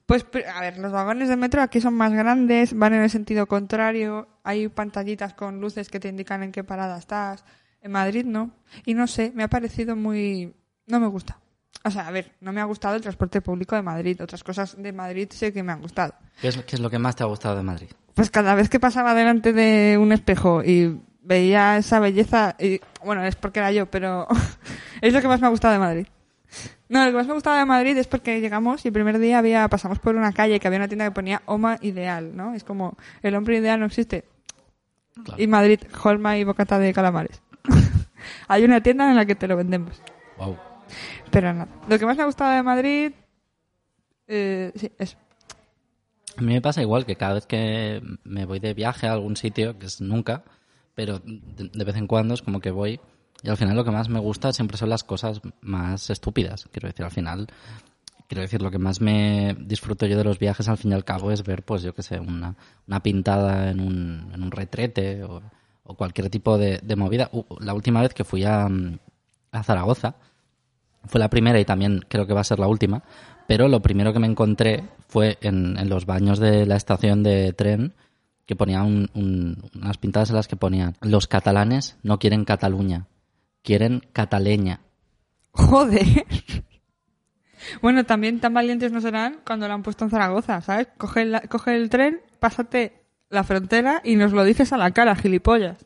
Pues, 0.06 0.26
a 0.54 0.60
ver, 0.60 0.78
los 0.78 0.92
vagones 0.92 1.28
de 1.28 1.36
metro 1.36 1.62
aquí 1.62 1.80
son 1.80 1.94
más 1.94 2.12
grandes, 2.12 2.76
van 2.76 2.92
en 2.94 3.02
el 3.02 3.10
sentido 3.10 3.46
contrario, 3.46 4.28
hay 4.42 4.68
pantallitas 4.68 5.32
con 5.32 5.60
luces 5.60 5.88
que 5.88 5.98
te 5.98 6.08
indican 6.08 6.42
en 6.42 6.52
qué 6.52 6.62
parada 6.62 6.98
estás. 6.98 7.44
En 7.80 7.92
Madrid 7.92 8.24
no. 8.26 8.50
Y 8.84 8.94
no 8.94 9.06
sé, 9.06 9.32
me 9.34 9.44
ha 9.44 9.48
parecido 9.48 9.96
muy... 9.96 10.54
No 10.86 11.00
me 11.00 11.06
gusta. 11.06 11.38
O 11.84 11.90
sea, 11.90 12.06
a 12.06 12.10
ver, 12.10 12.32
no 12.40 12.52
me 12.52 12.60
ha 12.60 12.64
gustado 12.64 12.96
el 12.96 13.02
transporte 13.02 13.40
público 13.40 13.76
de 13.76 13.82
Madrid. 13.82 14.20
Otras 14.22 14.42
cosas 14.42 14.80
de 14.80 14.92
Madrid 14.92 15.28
sé 15.30 15.52
que 15.52 15.62
me 15.62 15.72
han 15.72 15.82
gustado. 15.82 16.14
¿qué, 16.40 16.48
es, 16.48 16.56
¿Qué 16.56 16.76
es 16.76 16.80
lo 16.80 16.90
que 16.90 16.98
más 16.98 17.16
te 17.16 17.22
ha 17.22 17.26
gustado 17.26 17.56
de 17.56 17.62
Madrid? 17.62 17.88
Pues 18.14 18.30
cada 18.30 18.54
vez 18.54 18.68
que 18.68 18.80
pasaba 18.80 19.14
delante 19.14 19.52
de 19.52 19.98
un 19.98 20.12
espejo 20.12 20.62
y 20.62 20.98
veía 21.22 21.78
esa 21.78 21.98
belleza, 22.00 22.54
y, 22.58 22.80
bueno, 23.04 23.24
es 23.24 23.36
porque 23.36 23.60
era 23.60 23.72
yo, 23.72 23.86
pero 23.86 24.28
es 25.00 25.12
lo 25.12 25.20
que 25.20 25.28
más 25.28 25.40
me 25.40 25.46
ha 25.46 25.50
gustado 25.50 25.72
de 25.72 25.80
Madrid. 25.80 26.06
No, 26.88 27.04
lo 27.04 27.10
que 27.10 27.16
más 27.16 27.26
me 27.26 27.32
ha 27.32 27.34
gustado 27.34 27.56
de 27.56 27.64
Madrid 27.64 27.96
es 27.96 28.06
porque 28.06 28.40
llegamos 28.40 28.84
y 28.84 28.88
el 28.88 28.94
primer 28.94 29.18
día 29.18 29.38
había 29.38 29.68
pasamos 29.68 29.98
por 29.98 30.14
una 30.16 30.32
calle 30.32 30.60
que 30.60 30.66
había 30.66 30.78
una 30.78 30.88
tienda 30.88 31.06
que 31.06 31.10
ponía 31.10 31.42
Oma 31.46 31.78
Ideal, 31.80 32.36
¿no? 32.36 32.54
Es 32.54 32.64
como, 32.64 32.96
el 33.22 33.34
hombre 33.34 33.58
ideal 33.58 33.80
no 33.80 33.86
existe. 33.86 34.24
Claro. 35.24 35.42
Y 35.42 35.46
Madrid, 35.46 35.80
Holma 36.02 36.36
y 36.38 36.44
bocata 36.44 36.78
de 36.78 36.92
calamares. 36.92 37.42
Hay 38.48 38.64
una 38.64 38.82
tienda 38.82 39.08
en 39.10 39.16
la 39.16 39.26
que 39.26 39.34
te 39.34 39.48
lo 39.48 39.56
vendemos. 39.56 40.00
Wow. 40.38 40.56
Pero 41.30 41.52
nada. 41.52 41.68
Lo 41.88 41.98
que 41.98 42.06
más 42.06 42.16
me 42.16 42.22
ha 42.22 42.26
gustado 42.26 42.52
de 42.52 42.62
Madrid, 42.62 43.12
eh, 44.26 44.72
sí, 44.74 44.90
eso. 44.98 45.16
A 46.36 46.40
mí 46.40 46.52
me 46.52 46.60
pasa 46.60 46.82
igual 46.82 47.06
que 47.06 47.16
cada 47.16 47.34
vez 47.34 47.46
que 47.46 48.02
me 48.24 48.44
voy 48.44 48.58
de 48.58 48.74
viaje 48.74 49.06
a 49.06 49.12
algún 49.12 49.36
sitio, 49.36 49.78
que 49.78 49.86
es 49.86 50.00
nunca, 50.00 50.42
pero 50.94 51.20
de 51.24 51.84
vez 51.84 51.96
en 51.96 52.06
cuando 52.06 52.34
es 52.34 52.42
como 52.42 52.60
que 52.60 52.70
voy, 52.72 53.00
Y 53.44 53.50
al 53.50 53.56
final 53.58 53.76
lo 53.76 53.84
que 53.84 53.90
más 53.90 54.08
me 54.08 54.18
gusta 54.18 54.52
siempre 54.52 54.76
son 54.78 54.88
las 54.88 55.04
cosas 55.04 55.40
más 55.60 56.08
estúpidas. 56.10 56.66
Quiero 56.72 56.88
decir, 56.88 57.04
al 57.04 57.10
final, 57.10 57.46
quiero 58.26 58.40
decir, 58.40 58.62
lo 58.62 58.70
que 58.70 58.78
más 58.78 59.00
me 59.02 59.54
disfruto 59.60 60.06
yo 60.06 60.16
de 60.16 60.24
los 60.24 60.38
viajes 60.38 60.66
al 60.68 60.78
fin 60.78 60.92
y 60.92 60.94
al 60.94 61.04
cabo 61.04 61.30
es 61.30 61.44
ver, 61.44 61.62
pues 61.62 61.82
yo 61.82 61.94
qué 61.94 62.02
sé, 62.02 62.18
una, 62.18 62.56
una 62.88 63.00
pintada 63.00 63.70
en 63.70 63.80
un, 63.80 64.30
en 64.32 64.42
un 64.42 64.50
retrete 64.50 65.22
o, 65.24 65.42
cualquier 65.98 66.30
tipo 66.30 66.56
de, 66.56 66.80
movida. 66.96 67.30
La 67.60 67.74
última 67.74 68.00
vez 68.00 68.14
que 68.14 68.24
fui 68.24 68.44
a, 68.44 68.66
a 69.52 69.62
Zaragoza, 69.62 70.14
fue 71.04 71.20
la 71.20 71.28
primera 71.28 71.60
y 71.60 71.66
también 71.66 72.00
creo 72.08 72.26
que 72.26 72.32
va 72.32 72.40
a 72.40 72.44
ser 72.44 72.58
la 72.58 72.66
última, 72.66 73.02
pero 73.46 73.68
lo 73.68 73.82
primero 73.82 74.14
que 74.14 74.20
me 74.20 74.26
encontré 74.26 74.84
fue 75.06 75.36
en, 75.42 75.76
en 75.78 75.90
los 75.90 76.06
baños 76.06 76.38
de 76.38 76.64
la 76.64 76.76
estación 76.76 77.22
de 77.22 77.52
tren 77.52 77.92
que 78.46 78.56
ponía 78.56 78.82
un- 78.82 79.10
un- 79.12 79.70
unas 79.74 79.98
pintadas 79.98 80.30
en 80.30 80.36
las 80.36 80.48
que 80.48 80.56
ponían 80.56 80.96
los 81.02 81.26
catalanes 81.26 81.98
no 82.02 82.18
quieren 82.18 82.46
Cataluña, 82.46 83.06
quieren 83.64 84.02
Cataleña. 84.12 84.80
Joder. 85.50 86.06
Bueno, 87.80 88.04
también 88.04 88.40
tan 88.40 88.52
valientes 88.52 88.92
no 88.92 89.00
serán 89.00 89.38
cuando 89.44 89.66
lo 89.66 89.72
han 89.72 89.82
puesto 89.82 90.04
en 90.04 90.10
Zaragoza, 90.10 90.60
¿sabes? 90.60 90.88
Coge 90.98 91.22
el, 91.22 91.40
coge 91.48 91.74
el 91.74 91.88
tren, 91.88 92.20
pásate 92.38 92.92
la 93.30 93.42
frontera 93.42 94.02
y 94.04 94.16
nos 94.16 94.32
lo 94.32 94.44
dices 94.44 94.74
a 94.74 94.76
la 94.76 94.90
cara, 94.90 95.16
gilipollas. 95.16 95.78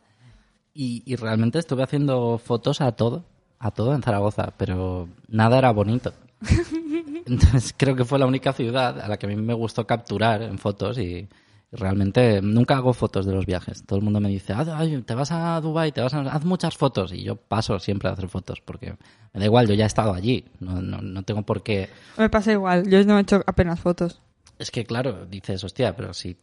Y, 0.75 1.05
y 1.07 1.15
realmente 1.15 1.61
estuve 1.61 1.85
haciendo 1.85 2.39
fotos 2.39 2.81
a 2.81 2.91
todo, 2.93 3.25
a 3.61 3.71
todo 3.71 3.95
en 3.95 4.03
Zaragoza, 4.03 4.53
pero 4.57 5.09
nada 5.29 5.59
era 5.59 5.71
bonito. 5.71 6.13
Entonces 7.27 7.75
creo 7.77 7.95
que 7.95 8.05
fue 8.05 8.19
la 8.19 8.27
única 8.27 8.53
ciudad 8.53 9.01
a 9.01 9.07
la 9.07 9.17
que 9.17 9.27
a 9.27 9.29
mí 9.29 9.37
me 9.37 9.55
gustó 9.55 9.87
capturar 9.87 10.43
en 10.43 10.59
fotos 10.59 10.99
y 10.99 11.29
realmente 11.73 12.41
nunca 12.43 12.77
hago 12.77 12.93
fotos 12.93 13.27
de 13.27 13.33
los 13.33 13.47
viajes. 13.47 13.85
Todo 13.85 13.99
el 13.99 14.05
mundo 14.05 14.21
me 14.21 14.29
dice, 14.29 14.53
"Ah, 14.55 14.65
ay, 14.77 15.03
te 15.03 15.15
vas 15.15 15.31
a 15.33 15.61
Dubai, 15.61 15.93
te 15.93 16.01
vas 16.01 16.15
a 16.15 16.21
haz 16.21 16.45
muchas 16.45 16.77
fotos 16.77 17.13
y 17.13 17.23
yo 17.23 17.37
paso 17.37 17.79
siempre 17.79 18.09
a 18.09 18.13
hacer 18.13 18.29
fotos 18.29 18.61
porque 18.61 18.95
me 19.35 19.41
da 19.41 19.45
igual, 19.45 19.67
yo 19.69 19.75
ya 19.75 19.85
he 19.85 19.87
estado 19.87 20.15
allí, 20.15 20.45
no, 20.61 20.81
no, 20.81 21.01
no 21.03 21.23
tengo 21.25 21.43
por 21.43 21.63
qué. 21.63 21.89
Me 22.17 22.31
pasa 22.31 22.53
igual, 22.53 22.89
yo 22.89 23.05
no 23.05 23.19
he 23.19 23.23
hecho 23.23 23.43
apenas 23.47 23.81
fotos. 23.81 24.21
Es 24.59 24.71
que 24.71 24.85
claro, 24.85 25.27
dices, 25.27 25.63
hostia, 25.63 25.95
pero 25.95 26.13
si, 26.15 26.37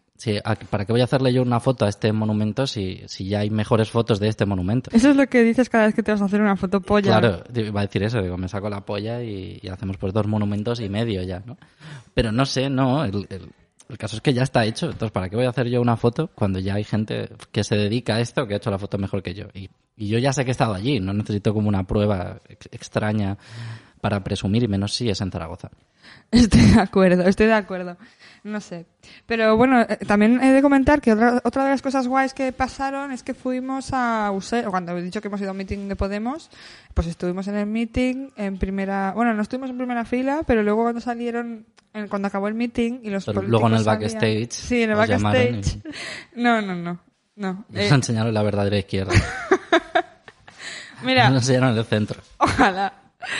¿a- 0.43 0.55
¿para 0.55 0.85
qué 0.85 0.93
voy 0.93 1.01
a 1.01 1.05
hacerle 1.05 1.33
yo 1.33 1.41
una 1.41 1.59
foto 1.59 1.85
a 1.85 1.89
este 1.89 2.13
monumento 2.13 2.65
si, 2.67 3.01
si 3.07 3.27
ya 3.27 3.39
hay 3.39 3.49
mejores 3.49 3.89
fotos 3.89 4.19
de 4.19 4.27
este 4.29 4.45
monumento? 4.45 4.89
Eso 4.93 5.09
es 5.09 5.15
lo 5.17 5.27
que 5.27 5.43
dices 5.43 5.69
cada 5.69 5.87
vez 5.87 5.95
que 5.95 6.03
te 6.03 6.11
vas 6.11 6.21
a 6.21 6.25
hacer 6.25 6.39
una 6.39 6.55
foto 6.55 6.79
polla. 6.81 7.19
Claro, 7.19 7.43
iba 7.53 7.81
a 7.81 7.85
decir 7.85 8.03
eso, 8.03 8.21
digo, 8.21 8.37
me 8.37 8.47
saco 8.47 8.69
la 8.69 8.85
polla 8.85 9.21
y, 9.23 9.59
y 9.61 9.67
hacemos 9.69 9.97
pues 9.97 10.13
dos 10.13 10.27
monumentos 10.27 10.79
y 10.79 10.87
medio 10.87 11.23
ya, 11.23 11.41
¿no? 11.45 11.57
Pero 12.13 12.31
no 12.31 12.45
sé, 12.45 12.69
no, 12.69 13.03
el, 13.03 13.27
el- 13.29 13.49
el 13.89 13.97
caso 13.97 14.15
es 14.15 14.21
que 14.21 14.33
ya 14.33 14.43
está 14.43 14.65
hecho, 14.65 14.87
entonces 14.87 15.11
¿para 15.11 15.29
qué 15.29 15.35
voy 15.35 15.45
a 15.45 15.49
hacer 15.49 15.67
yo 15.69 15.81
una 15.81 15.97
foto 15.97 16.27
cuando 16.33 16.59
ya 16.59 16.75
hay 16.75 16.83
gente 16.83 17.29
que 17.51 17.63
se 17.63 17.75
dedica 17.75 18.15
a 18.15 18.19
esto 18.21 18.47
que 18.47 18.53
ha 18.55 18.57
hecho 18.57 18.71
la 18.71 18.79
foto 18.79 18.97
mejor 18.97 19.21
que 19.23 19.33
yo? 19.33 19.45
Y, 19.53 19.69
yo 19.97 20.17
ya 20.19 20.33
sé 20.33 20.43
que 20.43 20.51
he 20.51 20.53
estado 20.53 20.73
allí, 20.73 20.99
no 20.99 21.13
necesito 21.13 21.53
como 21.53 21.69
una 21.69 21.83
prueba 21.85 22.39
ex- 22.49 22.67
extraña 22.71 23.37
para 24.01 24.23
presumir 24.23 24.63
y 24.63 24.67
menos 24.67 24.93
si 24.93 25.09
es 25.09 25.21
en 25.21 25.31
Zaragoza. 25.31 25.69
Estoy 26.31 26.61
de 26.61 26.79
acuerdo, 26.81 27.23
estoy 27.23 27.47
de 27.47 27.53
acuerdo. 27.53 27.97
No 28.43 28.59
sé. 28.61 28.85
Pero 29.25 29.57
bueno, 29.57 29.81
eh, 29.81 29.97
también 30.05 30.39
he 30.43 30.51
de 30.51 30.61
comentar 30.61 31.01
que 31.01 31.13
otra, 31.13 31.41
otra 31.43 31.63
de 31.63 31.69
las 31.71 31.81
cosas 31.81 32.07
guays 32.07 32.33
que 32.33 32.51
pasaron 32.51 33.11
es 33.11 33.23
que 33.23 33.33
fuimos 33.33 33.89
a 33.91 34.29
Usera, 34.31 34.69
cuando 34.69 34.95
he 34.97 35.01
dicho 35.01 35.19
que 35.21 35.29
hemos 35.29 35.39
ido 35.41 35.49
a 35.49 35.51
un 35.51 35.57
meeting 35.57 35.87
de 35.87 35.95
Podemos, 35.95 36.51
pues 36.93 37.07
estuvimos 37.07 37.47
en 37.47 37.55
el 37.55 37.65
meeting 37.65 38.29
en 38.35 38.57
primera, 38.59 39.13
bueno, 39.15 39.33
no 39.33 39.41
estuvimos 39.41 39.69
en 39.71 39.77
primera 39.77 40.05
fila, 40.05 40.41
pero 40.45 40.61
luego 40.61 40.83
cuando 40.83 41.01
salieron, 41.01 41.65
en- 41.93 42.07
cuando 42.07 42.27
acabó 42.27 42.47
el 42.47 42.53
meeting 42.53 42.99
y 43.01 43.09
los 43.09 43.25
Pero 43.25 43.41
luego 43.41 43.67
en 43.67 43.73
el 43.75 43.83
salían- 43.83 44.13
backstage 44.13 44.51
Sí, 44.51 44.83
en 44.83 44.89
el 44.91 44.95
backstage. 44.97 45.79
No, 46.35 46.61
no, 46.61 46.75
no. 46.75 46.99
No. 47.37 47.65
Nos 47.69 47.81
Eh, 47.81 47.87
enseñaron 47.93 48.33
la 48.33 48.43
verdadera 48.43 48.77
izquierda, 48.77 49.11
mira, 51.03 51.29
nos 51.29 51.43
enseñaron 51.43 51.77
el 51.77 51.85
centro, 51.85 52.21
ojalá. 52.37 52.93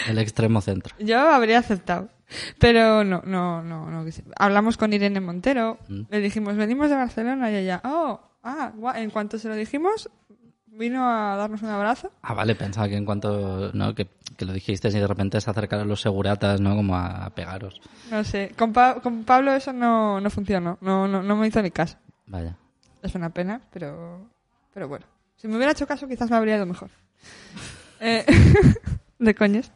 el 0.07 0.17
extremo 0.17 0.61
centro. 0.61 0.95
Yo 0.99 1.19
habría 1.19 1.59
aceptado. 1.59 2.09
Pero 2.59 3.03
no, 3.03 3.21
no, 3.25 3.61
no, 3.63 3.89
no. 3.89 4.05
Hablamos 4.37 4.77
con 4.77 4.93
Irene 4.93 5.19
Montero. 5.21 5.77
Le 6.09 6.19
dijimos, 6.19 6.55
venimos 6.55 6.89
de 6.89 6.95
Barcelona 6.95 7.51
y 7.51 7.55
ella, 7.55 7.81
oh, 7.83 8.19
ah, 8.43 8.71
guau. 8.75 8.95
En 8.95 9.09
cuanto 9.11 9.37
se 9.37 9.47
lo 9.47 9.55
dijimos, 9.55 10.09
vino 10.67 11.07
a 11.07 11.35
darnos 11.35 11.61
un 11.61 11.69
abrazo. 11.69 12.11
Ah, 12.21 12.33
vale, 12.33 12.55
pensaba 12.55 12.87
que 12.89 12.97
en 12.97 13.05
cuanto, 13.05 13.71
¿no? 13.73 13.93
Que, 13.93 14.07
que 14.37 14.45
lo 14.45 14.53
dijiste 14.53 14.87
y 14.89 14.91
de 14.91 15.07
repente 15.07 15.39
se 15.39 15.49
acercaron 15.49 15.87
los 15.87 16.01
seguratas, 16.01 16.59
¿no? 16.59 16.75
Como 16.75 16.95
a, 16.95 17.25
a 17.25 17.29
pegaros. 17.29 17.79
No 18.11 18.23
sé. 18.23 18.51
Con, 18.57 18.73
Pa- 18.73 18.99
con 19.01 19.23
Pablo 19.23 19.53
eso 19.53 19.71
no, 19.71 20.19
no 20.19 20.29
funcionó. 20.29 20.77
No, 20.81 21.07
no, 21.07 21.21
no 21.23 21.35
me 21.35 21.47
hizo 21.47 21.61
ni 21.61 21.71
caso. 21.71 21.97
Vaya. 22.27 22.55
Es 23.03 23.13
una 23.13 23.29
pena, 23.29 23.61
pero, 23.71 24.27
pero 24.73 24.87
bueno. 24.87 25.05
Si 25.37 25.47
me 25.47 25.55
hubiera 25.57 25.73
hecho 25.73 25.85
caso, 25.85 26.07
quizás 26.07 26.29
me 26.31 26.37
habría 26.37 26.55
ido 26.57 26.65
mejor. 26.65 26.89
Eh, 28.01 28.25
de 29.19 29.33
coñas. 29.35 29.71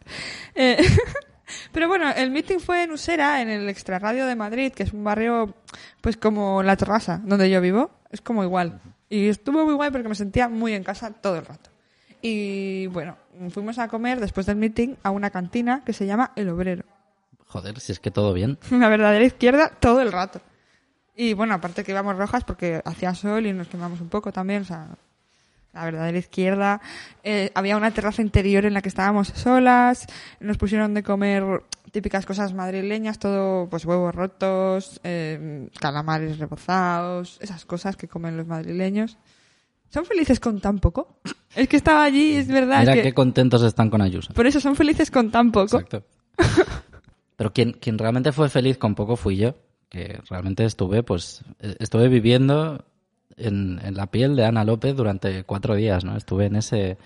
Eh, 0.54 0.78
pero 1.72 1.88
bueno, 1.88 2.10
el 2.12 2.32
meeting 2.32 2.60
fue 2.60 2.84
en 2.84 2.92
Usera, 2.92 3.42
en 3.42 3.50
el 3.50 3.70
Extrarradio 3.70 4.26
de 4.26 4.36
Madrid, 4.36 4.72
que 4.72 4.84
es 4.84 4.94
un 4.94 5.04
barrio, 5.04 5.56
pues 6.02 6.18
como 6.18 6.64
La 6.64 6.78
Terrassa, 6.78 7.22
donde 7.24 7.50
yo 7.50 7.62
vivo. 7.62 7.92
Es 8.12 8.22
como 8.22 8.44
igual. 8.44 8.82
Y 9.10 9.28
estuvo 9.28 9.66
muy 9.66 9.74
guay 9.74 9.92
porque 9.92 10.08
me 10.08 10.16
sentía 10.16 10.50
muy 10.50 10.74
en 10.74 10.84
casa 10.84 11.12
todo 11.12 11.38
el 11.38 11.46
rato. 11.46 11.70
Y 12.22 12.88
bueno, 12.88 13.18
fuimos 13.50 13.80
a 13.80 13.88
comer 13.88 14.20
después 14.20 14.46
del 14.46 14.58
meeting 14.58 14.96
a 15.04 15.12
una 15.12 15.30
cantina 15.30 15.84
que 15.86 15.94
se 15.94 16.06
llama 16.06 16.32
El 16.36 16.50
Obrero. 16.50 16.84
Joder, 17.48 17.80
si 17.80 17.92
es 17.92 18.00
que 18.00 18.12
todo 18.12 18.34
bien. 18.34 18.60
Una 18.72 18.90
verdadera 18.90 19.26
izquierda 19.26 19.70
todo 19.80 20.02
el 20.02 20.12
rato. 20.12 20.42
Y 21.16 21.34
bueno, 21.34 21.56
aparte 21.56 21.84
que 21.84 21.92
íbamos 21.92 22.18
rojas 22.18 22.44
porque 22.44 22.82
hacía 22.86 23.14
sol 23.16 23.46
y 23.46 23.54
nos 23.54 23.68
quemamos 23.68 24.00
un 24.00 24.10
poco 24.10 24.32
también, 24.32 24.62
o 24.62 24.66
sea, 24.66 24.96
la 25.74 25.86
verdadera 25.86 26.18
izquierda. 26.18 26.82
Eh, 27.24 27.52
había 27.56 27.78
una 27.78 27.92
terraza 27.92 28.22
interior 28.22 28.66
en 28.66 28.74
la 28.74 28.82
que 28.82 28.90
estábamos 28.90 29.30
solas, 29.30 30.08
nos 30.40 30.58
pusieron 30.58 30.94
de 30.94 31.04
comer 31.04 31.44
típicas 31.92 32.26
cosas 32.26 32.54
madrileñas, 32.54 33.20
todo 33.20 33.68
pues 33.70 33.86
huevos 33.86 34.14
rotos, 34.14 35.00
eh, 35.04 35.70
calamares 35.80 36.38
rebozados, 36.38 37.38
esas 37.42 37.66
cosas 37.66 37.96
que 37.96 38.08
comen 38.08 38.38
los 38.38 38.48
madrileños. 38.48 39.18
¿Son 39.90 40.06
felices 40.06 40.40
con 40.40 40.62
tan 40.62 40.80
poco? 40.80 41.20
Es 41.56 41.68
que 41.68 41.78
estaba 41.78 42.04
allí, 42.04 42.36
es 42.36 42.48
verdad 42.48 42.82
Mira 42.82 42.94
que... 42.94 43.02
qué 43.02 43.14
contentos 43.14 43.64
están 43.64 43.90
con 43.90 44.02
Ayuso. 44.02 44.34
Por 44.34 44.46
eso 44.46 44.60
son 44.60 44.76
felices 44.76 45.10
con 45.10 45.32
tan 45.32 45.52
poco. 45.52 45.80
Exacto. 45.80 46.04
Pero 47.36 47.54
quien, 47.54 47.74
quien 47.74 47.98
realmente 47.98 48.32
fue 48.32 48.50
feliz 48.50 48.78
con 48.78 48.94
poco 48.94 49.16
fui 49.16 49.38
yo, 49.38 49.56
que 49.90 50.20
realmente 50.30 50.64
estuve, 50.66 51.02
pues, 51.02 51.44
eh, 51.60 51.76
estuve 51.80 52.08
viviendo 52.08 52.86
en, 53.40 53.80
en 53.84 53.96
la 53.96 54.08
piel 54.08 54.36
de 54.36 54.46
Ana 54.46 54.64
López 54.64 54.96
durante 54.96 55.44
cuatro 55.44 55.76
días, 55.76 56.04
¿no? 56.06 56.16
Estuve 56.18 56.46
en 56.46 56.56
ese, 56.58 56.98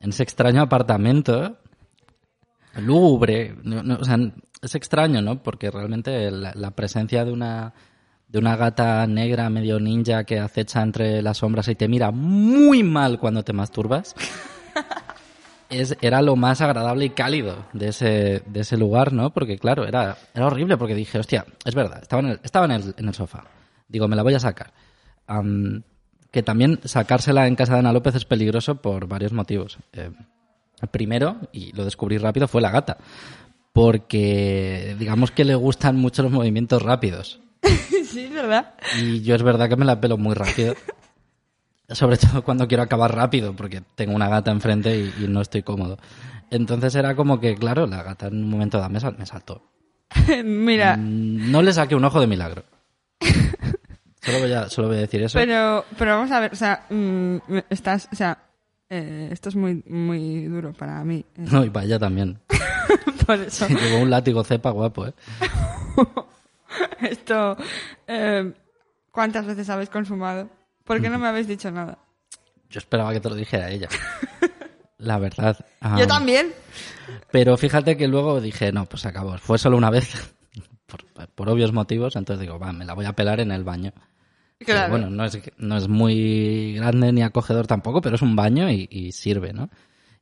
en 0.00 0.10
ese 0.10 0.22
extraño 0.22 0.62
apartamento 0.62 1.56
lúgubre, 2.76 3.54
no- 3.62 3.82
no, 3.82 3.96
o 3.96 4.04
sea, 4.04 4.18
es 4.62 4.74
extraño, 4.74 5.22
¿no? 5.22 5.42
Porque 5.42 5.70
realmente 5.70 6.30
la, 6.30 6.52
la 6.54 6.70
presencia 6.72 7.24
de 7.24 7.32
una 7.32 7.72
de 8.28 8.40
una 8.40 8.56
gata 8.56 9.06
negra 9.06 9.48
medio 9.50 9.78
ninja 9.78 10.24
que 10.24 10.40
acecha 10.40 10.82
entre 10.82 11.22
las 11.22 11.38
sombras 11.38 11.68
y 11.68 11.76
te 11.76 11.86
mira 11.86 12.10
muy 12.10 12.82
mal 12.82 13.20
cuando 13.20 13.44
te 13.44 13.52
masturbas 13.52 14.16
es, 15.70 15.96
era 16.00 16.20
lo 16.22 16.34
más 16.34 16.60
agradable 16.60 17.04
y 17.04 17.10
cálido 17.10 17.66
de 17.72 17.88
ese, 17.88 18.42
de 18.46 18.60
ese 18.60 18.76
lugar, 18.76 19.12
¿no? 19.12 19.30
Porque, 19.32 19.58
claro, 19.58 19.86
era, 19.86 20.16
era 20.34 20.46
horrible 20.46 20.76
porque 20.76 20.96
dije, 20.96 21.20
hostia, 21.20 21.46
es 21.64 21.74
verdad, 21.76 22.00
estaba 22.02 22.20
en 22.22 22.28
el, 22.30 22.40
estaba 22.42 22.64
en 22.66 22.72
el, 22.72 22.94
en 22.98 23.08
el 23.08 23.14
sofá. 23.14 23.44
Digo, 23.88 24.08
me 24.08 24.16
la 24.16 24.22
voy 24.24 24.34
a 24.34 24.40
sacar. 24.40 24.72
Que 26.30 26.42
también 26.42 26.78
sacársela 26.84 27.46
en 27.46 27.56
casa 27.56 27.74
de 27.74 27.78
Ana 27.80 27.92
López 27.92 28.14
es 28.14 28.24
peligroso 28.24 28.76
por 28.76 29.06
varios 29.08 29.32
motivos. 29.32 29.78
Eh, 29.92 30.10
primero, 30.90 31.36
y 31.52 31.72
lo 31.72 31.84
descubrí 31.84 32.18
rápido, 32.18 32.46
fue 32.48 32.60
la 32.60 32.70
gata. 32.70 32.98
Porque, 33.72 34.96
digamos 34.98 35.30
que 35.30 35.44
le 35.44 35.54
gustan 35.54 35.96
mucho 35.96 36.22
los 36.22 36.32
movimientos 36.32 36.82
rápidos. 36.82 37.40
sí, 38.10 38.26
verdad. 38.28 38.74
Y 38.98 39.20
yo 39.22 39.34
es 39.34 39.42
verdad 39.42 39.68
que 39.68 39.76
me 39.76 39.84
la 39.84 40.00
pelo 40.00 40.16
muy 40.16 40.34
rápido. 40.34 40.74
Sobre 41.88 42.16
todo 42.16 42.42
cuando 42.42 42.66
quiero 42.66 42.82
acabar 42.82 43.14
rápido, 43.14 43.54
porque 43.54 43.82
tengo 43.94 44.14
una 44.14 44.28
gata 44.28 44.50
enfrente 44.50 44.98
y, 44.98 45.24
y 45.24 45.28
no 45.28 45.40
estoy 45.40 45.62
cómodo. 45.62 45.98
Entonces 46.50 46.94
era 46.94 47.14
como 47.14 47.38
que, 47.38 47.54
claro, 47.54 47.86
la 47.86 48.02
gata 48.02 48.28
en 48.28 48.42
un 48.44 48.50
momento 48.50 48.78
dado 48.78 48.90
me, 48.90 48.98
sal- 49.00 49.16
me 49.18 49.26
saltó. 49.26 49.62
Mira, 50.44 50.96
Mm, 50.96 51.50
No 51.50 51.62
le 51.62 51.72
saqué 51.72 51.94
un 51.94 52.04
ojo 52.04 52.20
de 52.20 52.26
milagro. 52.26 52.64
Solo 54.26 54.40
voy 54.40 54.52
a, 54.52 54.68
solo 54.68 54.88
voy 54.88 54.96
a 54.98 55.00
decir 55.00 55.22
eso. 55.22 55.38
Pero, 55.38 55.84
pero 55.98 56.16
vamos 56.16 56.30
a 56.32 56.40
ver, 56.40 56.52
o 56.52 56.56
sea, 56.56 56.84
mm, 56.90 57.36
estás, 57.70 58.08
o 58.12 58.16
sea, 58.16 58.36
eh, 58.90 59.28
esto 59.32 59.48
es 59.48 59.56
muy, 59.56 59.82
muy 59.86 60.44
duro 60.46 60.72
para 60.72 61.02
mí. 61.04 61.24
eh, 61.36 61.44
No, 61.50 61.64
y 61.64 61.68
vaya 61.68 61.98
también. 61.98 62.38
por 63.26 63.38
eso, 63.40 63.66
Llevo 63.68 64.02
un 64.02 64.10
látigo 64.10 64.42
cepa 64.44 64.70
guapo, 64.70 65.06
¿eh? 65.06 65.14
esto, 67.02 67.56
eh, 68.06 68.52
¿cuántas 69.10 69.46
veces 69.46 69.68
habéis 69.70 69.90
consumado? 69.90 70.48
¿Por 70.84 71.00
qué 71.00 71.08
no 71.08 71.18
me 71.18 71.28
habéis 71.28 71.48
dicho 71.48 71.70
nada? 71.70 71.98
Yo 72.70 72.78
esperaba 72.78 73.12
que 73.12 73.20
te 73.20 73.28
lo 73.28 73.34
dijera 73.34 73.70
ella. 73.70 73.88
La 74.98 75.18
verdad. 75.18 75.56
Yo 75.98 76.06
también. 76.06 76.52
Pero 77.30 77.56
fíjate 77.56 77.96
que 77.96 78.08
luego 78.08 78.40
dije, 78.40 78.72
no, 78.72 78.86
pues 78.86 79.04
acabó. 79.06 79.36
Fue 79.38 79.58
solo 79.58 79.76
una 79.76 79.90
vez, 79.90 80.12
por, 80.86 81.04
por 81.28 81.48
obvios 81.48 81.72
motivos. 81.72 82.16
Entonces 82.16 82.40
digo, 82.40 82.58
va, 82.58 82.72
me 82.72 82.84
la 82.84 82.94
voy 82.94 83.04
a 83.04 83.12
pelar 83.12 83.40
en 83.40 83.50
el 83.52 83.62
baño. 83.62 83.92
Claro. 84.58 84.90
bueno, 84.90 85.10
no 85.10 85.24
es, 85.24 85.38
no 85.58 85.76
es 85.76 85.86
muy 85.86 86.74
grande 86.74 87.12
ni 87.12 87.22
acogedor 87.22 87.66
tampoco, 87.66 88.00
pero 88.00 88.16
es 88.16 88.22
un 88.22 88.36
baño 88.36 88.70
y, 88.70 88.88
y 88.90 89.12
sirve, 89.12 89.52
¿no? 89.52 89.68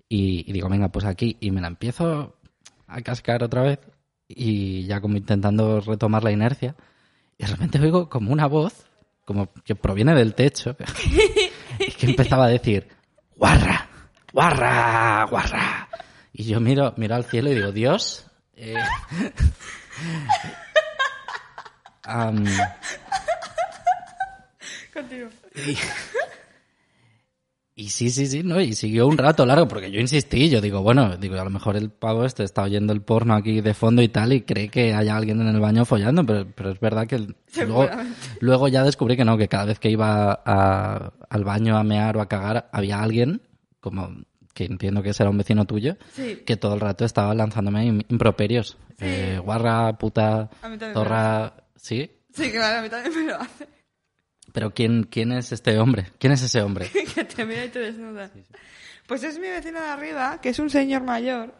Y, 0.09 0.45
y 0.49 0.53
digo, 0.53 0.69
venga, 0.69 0.89
pues 0.89 1.05
aquí. 1.05 1.37
Y 1.41 1.51
me 1.51 1.61
la 1.61 1.69
empiezo 1.69 2.37
a 2.87 3.01
cascar 3.01 3.43
otra 3.43 3.63
vez 3.63 3.79
y 4.29 4.85
ya 4.87 5.01
como 5.01 5.17
intentando 5.17 5.81
retomar 5.81 6.25
la 6.25 6.33
inercia. 6.33 6.77
Y 7.39 7.45
de 7.45 7.51
repente 7.51 7.81
oigo 7.81 8.09
como 8.09 8.33
una 8.33 8.47
voz, 8.47 8.87
como 9.25 9.53
que 9.65 9.75
proviene 9.75 10.15
del 10.15 10.35
techo, 10.35 10.77
y 11.79 11.91
que 11.99 12.07
empezaba 12.07 12.47
a 12.47 12.49
decir, 12.49 12.89
guarra, 13.37 13.89
guarra, 14.33 15.27
guarra. 15.31 15.89
Y 16.33 16.45
yo 16.45 16.61
miro, 16.61 16.95
miro 16.97 17.15
al 17.15 17.25
cielo 17.25 17.51
y 17.51 17.55
digo, 17.55 17.73
Dios, 17.73 18.27
eh, 18.55 18.75
Y, 25.55 25.77
y 27.77 27.89
sí, 27.89 28.09
sí, 28.11 28.27
sí, 28.27 28.43
¿no? 28.45 28.61
Y 28.61 28.75
siguió 28.75 29.07
un 29.09 29.19
rato 29.19 29.45
largo, 29.45 29.67
porque 29.67 29.91
yo 29.91 30.01
insistí, 30.01 30.49
yo 30.49 30.61
digo, 30.61 30.83
bueno, 30.83 31.17
digo, 31.17 31.35
a 31.41 31.43
lo 31.45 31.51
mejor 31.51 31.77
el 31.77 31.91
pavo 31.91 32.25
este 32.25 32.45
está 32.45 32.63
oyendo 32.63 32.93
el 32.93 33.03
porno 33.03 33.35
aquí 33.35 33.61
de 33.61 33.75
fondo 33.75 34.01
y 34.01 34.09
tal, 34.09 34.33
y 34.33 34.43
cree 34.43 34.69
que 34.69 34.95
hay 34.95 35.09
alguien 35.09 35.41
en 35.41 35.49
el 35.49 35.61
baño 35.61 35.85
follando, 35.85 36.25
pero, 36.25 36.47
pero 36.55 36.71
es 36.71 36.79
verdad 36.79 37.07
que 37.09 37.17
el- 37.17 37.35
luego, 37.67 37.89
luego 38.41 38.69
ya 38.69 38.85
descubrí 38.85 39.17
que 39.17 39.25
no, 39.25 39.37
que 39.37 39.49
cada 39.49 39.65
vez 39.65 39.81
que 39.81 39.91
iba 39.91 40.41
a- 40.45 41.13
al 41.29 41.45
baño 41.45 41.77
a 41.77 41.83
mear 41.83 42.17
o 42.17 42.21
a 42.21 42.29
cagar, 42.29 42.69
había 42.73 43.01
alguien, 43.03 43.43
como 43.81 44.09
que 44.55 44.67
entiendo 44.67 45.03
que 45.03 45.13
será 45.13 45.31
un 45.31 45.39
vecino 45.39 45.65
tuyo, 45.65 45.97
Sí. 46.13 46.43
que 46.47 46.57
todo 46.57 46.75
el 46.75 46.81
rato 46.81 47.05
estaba 47.05 47.35
lanzándome 47.35 47.87
im- 47.87 48.05
improperios. 48.09 48.77
Eh, 49.01 49.41
guarra, 49.43 49.99
puta, 49.99 50.49
zorra, 50.95 51.55
sí. 51.75 52.09
Sí, 52.33 52.53
claro, 52.53 52.79
a 52.79 52.83
mí 52.83 52.89
también 52.89 53.17
me 53.27 53.33
lo 53.33 53.41
hace. 53.41 53.67
Pero 54.55 54.71
¿quién, 54.73 55.03
¿quién 55.03 55.33
es 55.33 55.51
este 55.51 55.77
hombre? 55.81 56.13
¿Quién 56.21 56.33
es 56.33 56.41
ese 56.41 56.63
hombre? 56.63 56.89
que 57.15 57.25
te 57.25 57.45
mira 57.45 57.65
y 57.65 57.71
te 57.71 57.81
desnuda. 57.81 58.31
Pues 59.09 59.25
es 59.25 59.37
mi 59.37 59.49
vecino 59.49 59.81
de 59.81 59.89
arriba, 59.89 60.41
que 60.41 60.51
es 60.51 60.61
un 60.61 60.71
señor 60.71 61.03
mayor, 61.03 61.53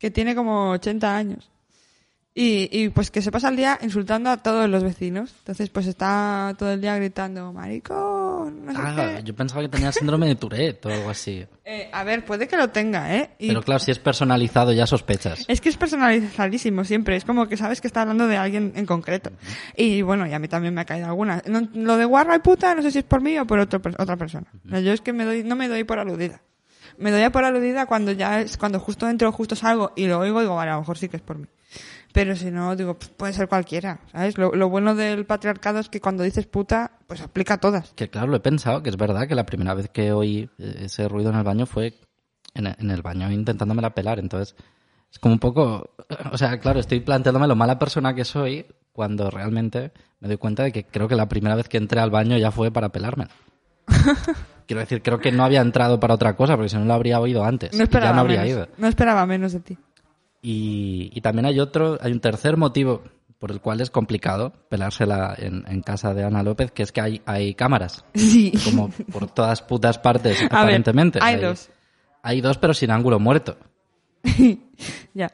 que 0.00 0.10
tiene 0.10 0.34
como 0.34 0.70
80 0.72 1.16
años. 1.16 1.51
Y, 2.34 2.70
y 2.72 2.88
pues 2.88 3.10
que 3.10 3.20
se 3.20 3.30
pasa 3.30 3.50
el 3.50 3.56
día 3.56 3.78
insultando 3.82 4.30
a 4.30 4.38
todos 4.38 4.66
los 4.68 4.82
vecinos. 4.82 5.34
Entonces 5.40 5.68
pues 5.68 5.86
está 5.86 6.54
todo 6.58 6.72
el 6.72 6.80
día 6.80 6.96
gritando, 6.96 7.52
maricón, 7.52 8.64
no 8.64 8.72
sé 8.72 8.78
Ah, 8.82 9.12
qué. 9.18 9.22
yo 9.24 9.34
pensaba 9.36 9.60
que 9.60 9.68
tenía 9.68 9.92
síndrome 9.92 10.28
de 10.28 10.36
Tourette 10.36 10.86
o 10.86 10.88
algo 10.88 11.10
así. 11.10 11.44
Eh, 11.64 11.90
a 11.92 12.04
ver, 12.04 12.24
puede 12.24 12.48
que 12.48 12.56
lo 12.56 12.70
tenga, 12.70 13.14
¿eh? 13.14 13.30
Y 13.38 13.48
Pero 13.48 13.62
claro, 13.62 13.78
si 13.80 13.90
es 13.90 13.98
personalizado 13.98 14.72
ya 14.72 14.86
sospechas. 14.86 15.44
Es 15.46 15.60
que 15.60 15.68
es 15.68 15.76
personalizadísimo 15.76 16.84
siempre, 16.84 17.16
es 17.16 17.24
como 17.26 17.46
que 17.48 17.58
sabes 17.58 17.82
que 17.82 17.86
está 17.86 18.00
hablando 18.00 18.26
de 18.26 18.38
alguien 18.38 18.72
en 18.76 18.86
concreto. 18.86 19.30
Y 19.76 20.00
bueno, 20.00 20.26
y 20.26 20.32
a 20.32 20.38
mí 20.38 20.48
también 20.48 20.72
me 20.72 20.80
ha 20.80 20.84
caído 20.86 21.06
alguna. 21.08 21.42
No- 21.46 21.68
lo 21.74 21.96
de 21.98 22.06
guarra 22.06 22.36
y 22.36 22.38
puta, 22.38 22.74
no 22.74 22.80
sé 22.80 22.90
si 22.90 22.98
es 23.00 23.04
por 23.04 23.20
mí 23.20 23.38
o 23.38 23.46
por 23.46 23.58
otro 23.58 23.80
otra 23.98 24.16
persona. 24.16 24.46
Yo 24.64 24.92
es 24.92 25.02
que 25.02 25.12
me 25.12 25.24
doy, 25.24 25.44
no 25.44 25.54
me 25.54 25.68
doy 25.68 25.84
por 25.84 25.98
aludida. 25.98 26.40
Me 26.96 27.10
doy 27.10 27.22
a 27.22 27.30
por 27.30 27.44
aludida 27.44 27.84
cuando 27.86 28.12
ya 28.12 28.40
es, 28.40 28.56
cuando 28.56 28.80
justo 28.80 29.08
entro, 29.08 29.30
justo 29.32 29.54
salgo 29.56 29.92
y 29.96 30.06
lo 30.06 30.18
oigo, 30.18 30.40
digo, 30.40 30.54
vale, 30.56 30.70
a 30.70 30.74
lo 30.74 30.80
mejor 30.80 30.96
sí 30.98 31.08
que 31.08 31.16
es 31.16 31.22
por 31.22 31.38
mí. 31.38 31.46
Pero 32.12 32.36
si 32.36 32.50
no, 32.50 32.76
digo, 32.76 32.98
pues 32.98 33.10
puede 33.10 33.32
ser 33.32 33.48
cualquiera, 33.48 34.00
¿sabes? 34.12 34.36
Lo, 34.36 34.52
lo 34.52 34.68
bueno 34.68 34.94
del 34.94 35.24
patriarcado 35.24 35.78
es 35.78 35.88
que 35.88 36.00
cuando 36.00 36.22
dices 36.22 36.46
puta, 36.46 36.98
pues 37.06 37.22
aplica 37.22 37.54
a 37.54 37.58
todas. 37.58 37.92
Que 37.94 38.10
claro, 38.10 38.28
lo 38.28 38.36
he 38.36 38.40
pensado, 38.40 38.82
que 38.82 38.90
es 38.90 38.96
verdad 38.96 39.26
que 39.26 39.34
la 39.34 39.46
primera 39.46 39.74
vez 39.74 39.88
que 39.88 40.12
oí 40.12 40.50
eh, 40.58 40.82
ese 40.82 41.08
ruido 41.08 41.30
en 41.30 41.36
el 41.36 41.44
baño 41.44 41.64
fue 41.66 41.94
en 42.54 42.66
el, 42.66 42.76
en 42.78 42.90
el 42.90 43.02
baño 43.02 43.30
intentándome 43.30 43.82
la 43.82 43.94
pelar. 43.94 44.18
Entonces, 44.18 44.54
es 45.10 45.18
como 45.18 45.34
un 45.34 45.40
poco... 45.40 45.90
O 46.32 46.38
sea, 46.38 46.58
claro, 46.58 46.80
estoy 46.80 47.00
planteándome 47.00 47.46
lo 47.46 47.56
mala 47.56 47.78
persona 47.78 48.14
que 48.14 48.24
soy 48.24 48.66
cuando 48.92 49.30
realmente 49.30 49.92
me 50.20 50.28
doy 50.28 50.36
cuenta 50.36 50.62
de 50.64 50.72
que 50.72 50.84
creo 50.84 51.08
que 51.08 51.16
la 51.16 51.28
primera 51.28 51.56
vez 51.56 51.68
que 51.68 51.78
entré 51.78 52.00
al 52.00 52.10
baño 52.10 52.36
ya 52.36 52.50
fue 52.50 52.70
para 52.70 52.90
pelarme. 52.90 53.28
Quiero 54.66 54.80
decir, 54.80 55.02
creo 55.02 55.18
que 55.18 55.32
no 55.32 55.44
había 55.44 55.60
entrado 55.60 55.98
para 55.98 56.14
otra 56.14 56.36
cosa, 56.36 56.56
porque 56.56 56.68
si 56.68 56.76
no 56.76 56.84
lo 56.84 56.94
habría 56.94 57.20
oído 57.20 57.44
antes. 57.44 57.76
No 57.76 57.82
esperaba 57.82 58.10
ya 58.10 58.14
no 58.14 58.20
habría 58.20 58.42
menos. 58.42 58.56
ido. 58.56 58.68
No 58.78 58.86
esperaba 58.86 59.26
menos 59.26 59.52
de 59.52 59.60
ti. 59.60 59.78
Y, 60.42 61.10
y 61.14 61.20
también 61.20 61.46
hay 61.46 61.60
otro, 61.60 61.96
hay 62.00 62.10
un 62.12 62.20
tercer 62.20 62.56
motivo 62.56 63.02
por 63.38 63.50
el 63.52 63.60
cual 63.60 63.80
es 63.80 63.90
complicado 63.90 64.52
pelársela 64.68 65.34
en, 65.38 65.64
en 65.68 65.82
casa 65.82 66.14
de 66.14 66.24
Ana 66.24 66.42
López, 66.42 66.70
que 66.72 66.82
es 66.82 66.92
que 66.92 67.00
hay, 67.00 67.22
hay 67.26 67.54
cámaras, 67.54 68.04
Sí. 68.14 68.52
como 68.64 68.88
por 68.90 69.28
todas 69.28 69.62
putas 69.62 69.98
partes, 69.98 70.38
A 70.42 70.42
ver, 70.42 70.52
aparentemente. 70.52 71.18
hay 71.22 71.36
dos. 71.40 71.70
Hay 72.22 72.40
dos, 72.40 72.58
pero 72.58 72.74
sin 72.74 72.90
ángulo 72.90 73.18
muerto. 73.18 73.56
ya. 75.14 75.30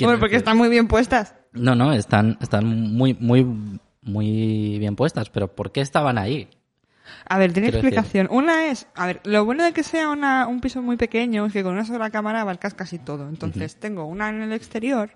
Bueno, 0.00 0.18
porque 0.18 0.36
están 0.36 0.56
muy 0.56 0.68
bien 0.68 0.88
puestas. 0.88 1.34
No, 1.52 1.74
no, 1.74 1.92
están, 1.92 2.38
están 2.40 2.66
muy, 2.66 3.14
muy, 3.14 3.46
muy 4.02 4.78
bien 4.78 4.96
puestas, 4.96 5.28
pero 5.30 5.54
¿por 5.54 5.70
qué 5.70 5.80
estaban 5.82 6.16
ahí? 6.18 6.48
A 7.28 7.38
ver, 7.38 7.52
tiene 7.52 7.68
decir- 7.68 7.78
explicación. 7.80 8.28
Una 8.30 8.66
es, 8.66 8.86
a 8.94 9.06
ver, 9.06 9.20
lo 9.24 9.44
bueno 9.44 9.64
de 9.64 9.72
que 9.72 9.82
sea 9.82 10.08
una, 10.10 10.46
un 10.46 10.60
piso 10.60 10.82
muy 10.82 10.96
pequeño 10.96 11.46
es 11.46 11.52
que 11.52 11.62
con 11.62 11.72
una 11.74 11.84
sola 11.84 12.10
cámara 12.10 12.40
abarcas 12.42 12.74
casi 12.74 12.98
todo. 12.98 13.28
Entonces 13.28 13.76
tengo 13.76 14.04
una 14.06 14.28
en 14.28 14.42
el 14.42 14.52
exterior 14.52 15.10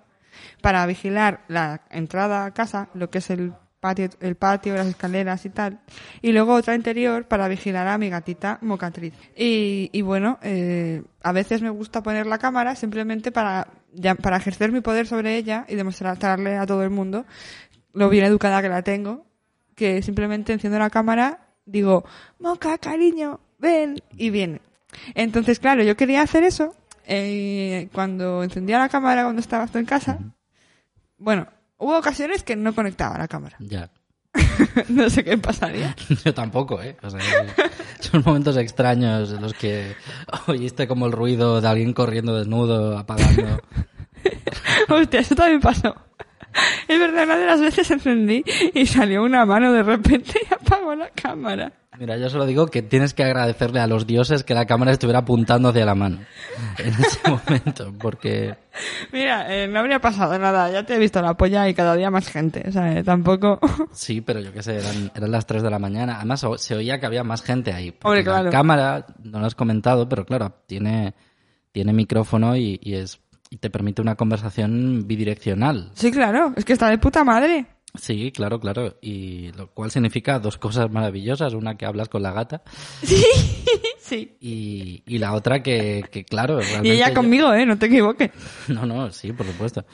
para 0.61 0.85
vigilar 0.85 1.41
la 1.47 1.81
entrada 1.89 2.45
a 2.45 2.53
casa, 2.53 2.89
lo 2.93 3.09
que 3.09 3.19
es 3.19 3.29
el 3.29 3.53
patio, 3.79 4.09
el 4.21 4.35
patio, 4.35 4.75
las 4.75 4.87
escaleras 4.87 5.45
y 5.45 5.49
tal. 5.49 5.79
Y 6.21 6.31
luego 6.33 6.53
otra 6.55 6.75
interior 6.75 7.27
para 7.27 7.47
vigilar 7.47 7.87
a 7.87 7.97
mi 7.97 8.09
gatita 8.09 8.57
mocatriz. 8.61 9.13
Y, 9.35 9.89
y 9.93 10.01
bueno, 10.01 10.39
eh, 10.41 11.03
a 11.23 11.31
veces 11.31 11.61
me 11.61 11.69
gusta 11.69 12.03
poner 12.03 12.25
la 12.25 12.37
cámara 12.37 12.75
simplemente 12.75 13.31
para, 13.31 13.67
ya- 13.93 14.15
para 14.15 14.37
ejercer 14.37 14.71
mi 14.71 14.81
poder 14.81 15.07
sobre 15.07 15.37
ella 15.37 15.65
y 15.67 15.75
demostrarle 15.75 16.57
a 16.57 16.65
todo 16.65 16.83
el 16.83 16.89
mundo 16.89 17.25
lo 17.93 18.09
bien 18.09 18.25
educada 18.25 18.61
que 18.61 18.69
la 18.69 18.81
tengo 18.81 19.25
que 19.75 20.01
simplemente 20.01 20.53
enciendo 20.53 20.79
la 20.79 20.89
cámara, 20.89 21.46
digo, 21.67 22.05
Moca, 22.39 22.77
cariño, 22.79 23.39
ven, 23.59 24.01
y 24.17 24.31
viene. 24.31 24.61
Entonces, 25.13 25.59
claro, 25.59 25.83
yo 25.83 25.95
quería 25.95 26.23
hacer 26.23 26.43
eso 26.43 26.73
eh, 27.05 27.89
cuando 27.93 28.43
encendía 28.43 28.79
la 28.79 28.89
cámara 28.89 29.23
cuando 29.23 29.41
estabas 29.41 29.71
tú 29.71 29.77
en 29.77 29.85
casa. 29.85 30.17
Bueno, 31.17 31.47
hubo 31.77 31.97
ocasiones 31.97 32.43
que 32.43 32.55
no 32.55 32.73
conectaba 32.73 33.17
la 33.17 33.27
cámara. 33.27 33.57
Ya. 33.59 33.91
no 34.89 35.09
sé 35.09 35.23
qué 35.23 35.37
pasaría. 35.37 35.95
Yo 36.25 36.33
tampoco, 36.33 36.81
¿eh? 36.81 36.97
O 37.03 37.09
sea, 37.09 37.19
son 37.99 38.23
momentos 38.25 38.57
extraños 38.57 39.31
en 39.31 39.41
los 39.41 39.53
que 39.53 39.95
oíste 40.47 40.87
como 40.87 41.05
el 41.05 41.11
ruido 41.11 41.61
de 41.61 41.67
alguien 41.67 41.93
corriendo 41.93 42.35
desnudo, 42.35 42.97
apagando. 42.97 43.61
Hostia, 44.89 45.19
eso 45.19 45.35
también 45.35 45.61
pasó. 45.61 45.95
Es 46.87 46.99
verdad, 46.99 47.23
una 47.25 47.37
de 47.37 47.45
las 47.45 47.61
veces 47.61 47.89
encendí 47.91 48.43
y 48.73 48.85
salió 48.85 49.23
una 49.23 49.45
mano 49.45 49.71
de 49.73 49.83
repente 49.83 50.39
y 50.49 50.53
apagó 50.53 50.95
la 50.95 51.09
cámara. 51.09 51.71
Mira, 51.99 52.15
yo 52.17 52.29
solo 52.29 52.45
digo 52.45 52.67
que 52.67 52.83
tienes 52.83 53.15
que 53.15 53.23
agradecerle 53.23 53.79
a 53.79 53.87
los 53.87 54.05
dioses 54.05 54.43
que 54.43 54.53
la 54.53 54.67
cámara 54.67 54.91
estuviera 54.91 55.19
apuntando 55.19 55.69
hacia 55.69 55.83
la 55.83 55.95
mano 55.95 56.19
en 56.77 56.93
ese 56.93 57.19
momento, 57.27 57.91
porque 57.99 58.55
Mira, 59.11 59.51
eh, 59.53 59.67
no 59.67 59.79
habría 59.79 59.99
pasado 59.99 60.37
nada. 60.37 60.69
Ya 60.71 60.85
te 60.85 60.95
he 60.95 60.99
visto 60.99 61.21
la 61.21 61.35
polla 61.35 61.67
y 61.67 61.73
cada 61.73 61.95
día 61.95 62.11
más 62.11 62.27
gente. 62.29 62.63
O 62.67 62.71
sea, 62.71 62.97
eh, 62.97 63.03
tampoco. 63.03 63.59
sí, 63.91 64.21
pero 64.21 64.39
yo 64.39 64.53
qué 64.53 64.61
sé, 64.61 64.77
eran, 64.77 65.11
eran 65.15 65.31
las 65.31 65.47
3 65.47 65.63
de 65.63 65.69
la 65.71 65.79
mañana. 65.79 66.17
Además, 66.17 66.45
se 66.57 66.75
oía 66.75 66.99
que 66.99 67.05
había 67.07 67.23
más 67.23 67.41
gente 67.41 67.73
ahí. 67.73 67.91
porque 67.91 68.07
Hombre, 68.07 68.23
claro. 68.23 68.43
La 68.45 68.51
cámara, 68.51 69.05
no 69.23 69.39
lo 69.39 69.45
has 69.47 69.55
comentado, 69.55 70.07
pero 70.07 70.25
claro, 70.25 70.53
tiene, 70.67 71.15
tiene 71.71 71.93
micrófono 71.93 72.55
y, 72.55 72.79
y 72.81 72.93
es, 72.93 73.19
te 73.55 73.69
permite 73.69 74.01
una 74.01 74.15
conversación 74.15 75.07
bidireccional. 75.07 75.91
Sí, 75.95 76.11
claro. 76.11 76.51
Es 76.57 76.65
que 76.65 76.73
está 76.73 76.89
de 76.89 76.97
puta 76.97 77.23
madre. 77.23 77.65
Sí, 77.95 78.31
claro, 78.33 78.59
claro. 78.59 78.97
Y 79.01 79.53
lo 79.53 79.71
cual 79.71 79.89
significa 79.89 80.37
dos 80.39 80.57
cosas 80.57 80.91
maravillosas. 80.91 81.53
Una 81.53 81.77
que 81.77 81.85
hablas 81.85 82.09
con 82.09 82.21
la 82.21 82.33
gata 82.33 82.61
Sí. 83.01 84.35
y, 84.41 85.01
y 85.07 85.17
la 85.17 85.33
otra 85.33 85.63
que, 85.63 86.03
que 86.11 86.23
claro, 86.25 86.59
Y 86.59 86.63
realmente 86.65 86.93
ella 86.93 87.07
yo- 87.09 87.13
conmigo, 87.15 87.53
¿eh? 87.53 87.65
No 87.65 87.77
te 87.79 87.85
equivoques. 87.87 88.31
No, 88.67 88.85
no, 88.85 89.09
sí, 89.11 89.31
por 89.31 89.45
supuesto. 89.47 89.85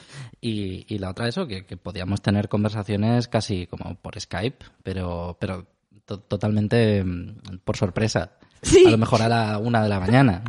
Y, 0.42 0.86
y 0.94 0.98
la 0.98 1.12
otra 1.12 1.28
eso, 1.28 1.48
que, 1.48 1.66
que 1.66 1.78
podíamos 1.78 2.22
tener 2.22 2.50
conversaciones 2.50 3.28
casi 3.28 3.68
como 3.68 3.96
por 3.96 4.20
Skype, 4.20 4.66
pero, 4.82 5.38
pero 5.40 5.68
to- 6.06 6.20
totalmente 6.20 7.04
mm, 7.04 7.60
por 7.64 7.78
sorpresa. 7.78 8.34
Sí. 8.62 8.84
A 8.86 8.90
lo 8.92 8.98
mejor 8.98 9.22
a 9.22 9.30
la 9.30 9.58
una 9.60 9.82
de 9.84 9.90
la 9.90 10.00
mañana. 10.00 10.44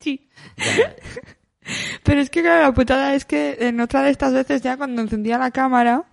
Sí. 0.00 0.28
Ya, 0.56 0.94
Pero 2.04 2.20
es 2.20 2.30
que, 2.30 2.42
claro, 2.42 2.62
la 2.62 2.72
putada 2.72 3.14
es 3.14 3.24
que 3.24 3.56
en 3.60 3.80
otra 3.80 4.02
de 4.02 4.10
estas 4.10 4.32
veces 4.32 4.62
ya 4.62 4.76
cuando 4.76 5.02
encendía 5.02 5.38
la 5.38 5.50
cámara, 5.50 6.04